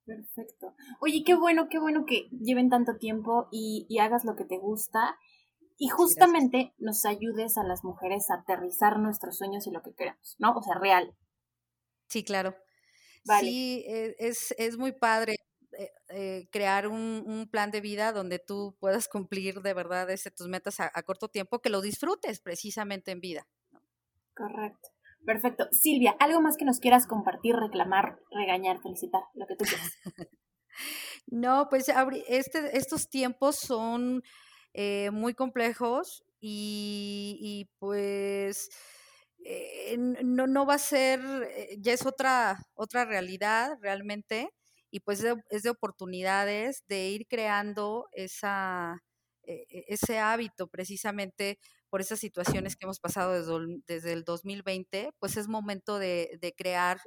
Perfecto. 0.05 0.75
Oye, 0.99 1.23
qué 1.25 1.33
bueno, 1.33 1.67
qué 1.69 1.79
bueno 1.79 2.05
que 2.05 2.29
lleven 2.29 2.69
tanto 2.69 2.97
tiempo 2.97 3.47
y, 3.51 3.87
y 3.89 3.97
hagas 3.97 4.23
lo 4.23 4.35
que 4.35 4.45
te 4.45 4.59
gusta 4.59 5.17
y 5.77 5.89
justamente 5.89 6.73
nos 6.77 7.05
ayudes 7.05 7.57
a 7.57 7.63
las 7.63 7.83
mujeres 7.83 8.29
a 8.29 8.35
aterrizar 8.35 8.99
nuestros 8.99 9.37
sueños 9.37 9.67
y 9.67 9.71
lo 9.71 9.81
que 9.81 9.93
queremos, 9.93 10.35
¿no? 10.39 10.53
O 10.53 10.61
sea, 10.61 10.75
real. 10.75 11.15
Sí, 12.07 12.23
claro. 12.23 12.55
Sí, 13.39 13.83
e, 13.87 14.15
es, 14.19 14.53
es 14.57 14.77
muy 14.77 14.91
padre 14.91 15.35
eh, 15.77 15.91
eh, 16.09 16.47
crear 16.51 16.87
un, 16.87 17.49
plan 17.51 17.71
de 17.71 17.81
vida 17.81 18.11
donde 18.11 18.39
tú 18.39 18.75
puedas 18.79 19.07
cumplir 19.07 19.61
de 19.61 19.73
verdad 19.73 20.09
ese, 20.09 20.31
tus 20.31 20.47
metas 20.47 20.79
a, 20.79 20.89
corto 21.03 21.27
tiempo, 21.27 21.59
que 21.59 21.69
lo 21.69 21.81
disfrutes 21.81 22.39
precisamente 22.39 23.11
en 23.11 23.19
vida. 23.19 23.47
Correcto. 24.35 24.89
Perfecto. 25.25 25.67
Silvia, 25.71 26.15
¿algo 26.19 26.41
más 26.41 26.55
que 26.55 26.65
nos 26.65 26.79
quieras 26.79 27.07
compartir, 27.07 27.55
reclamar, 27.55 28.19
regañar, 28.31 28.79
felicitar, 28.81 29.23
lo 29.33 29.47
que 29.47 29.55
tú 29.55 29.65
quieras? 29.65 29.91
no, 31.27 31.67
pues 31.69 31.91
este, 32.27 32.77
estos 32.77 33.09
tiempos 33.09 33.55
son 33.55 34.21
eh, 34.77 35.09
muy 35.11 35.33
complejos 35.33 36.23
y, 36.41 37.69
pues 37.79 38.69
eh, 39.45 39.95
no, 39.97 40.47
no, 40.47 40.65
va 40.65 40.75
a 40.75 40.77
ser, 40.79 41.21
eh, 41.55 41.77
ya 41.79 41.93
es 41.93 42.05
otra, 42.05 42.59
otra 42.73 43.05
realidad 43.05 43.77
realmente 43.81 44.49
y 44.91 44.99
pues 44.99 45.23
es 45.49 45.63
de 45.63 45.69
oportunidades 45.69 46.83
de 46.87 47.07
ir 47.09 47.25
creando 47.27 48.09
esa, 48.13 49.01
e, 49.43 49.65
ese 49.87 50.19
hábito 50.19 50.67
precisamente 50.67 51.57
por 51.89 52.01
esas 52.01 52.19
situaciones 52.19 52.75
que 52.75 52.85
hemos 52.85 52.99
pasado 52.99 53.31
desde, 53.33 53.81
desde 53.87 54.13
el 54.13 54.23
2020, 54.25 55.11
pues 55.19 55.37
es 55.37 55.47
momento 55.47 55.99
de, 55.99 56.37
de 56.41 56.53
crear 56.53 56.99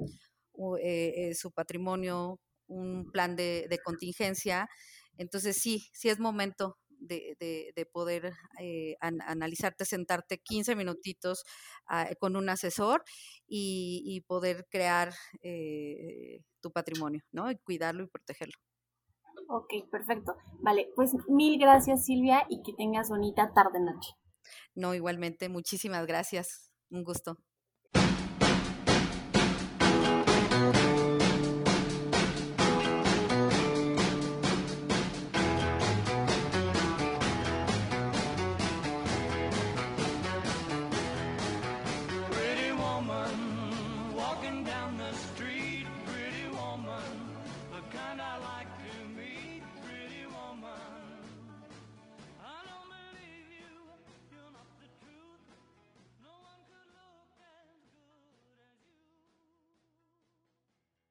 su 1.35 1.53
patrimonio, 1.53 2.41
un 2.67 3.11
plan 3.13 3.37
de 3.37 3.79
contingencia. 3.85 4.69
Entonces 5.19 5.57
sí, 5.57 5.89
sí 5.93 6.09
es 6.09 6.19
momento 6.19 6.79
de, 6.99 7.73
de, 7.75 7.87
poder 7.87 8.33
eh, 8.61 8.97
analizarte, 9.01 9.85
sentarte 9.85 10.39
15 10.39 10.77
minutitos 10.77 11.45
ah, 11.87 12.09
con 12.19 12.37
un 12.37 12.49
asesor 12.49 13.05
y, 13.47 14.23
poder 14.27 14.67
crear 14.71 15.15
eh, 15.43 16.43
tu 16.61 16.71
patrimonio, 16.71 17.23
¿no? 17.33 17.51
Y 17.51 17.57
cuidarlo 17.59 18.05
y 18.05 18.09
protegerlo. 18.09 18.55
Ok, 19.49 19.89
perfecto. 19.91 20.37
Vale, 20.61 20.91
pues 20.95 21.13
mil 21.29 21.59
gracias 21.59 22.05
Silvia 22.05 22.45
y 22.51 22.63
que 22.63 22.75
tengas 22.75 23.09
bonita 23.09 23.53
tarde-noche. 23.55 24.13
No, 24.75 24.95
igualmente, 24.95 25.49
muchísimas 25.49 26.07
gracias. 26.07 26.71
Un 26.91 27.05
gusto. 27.05 27.39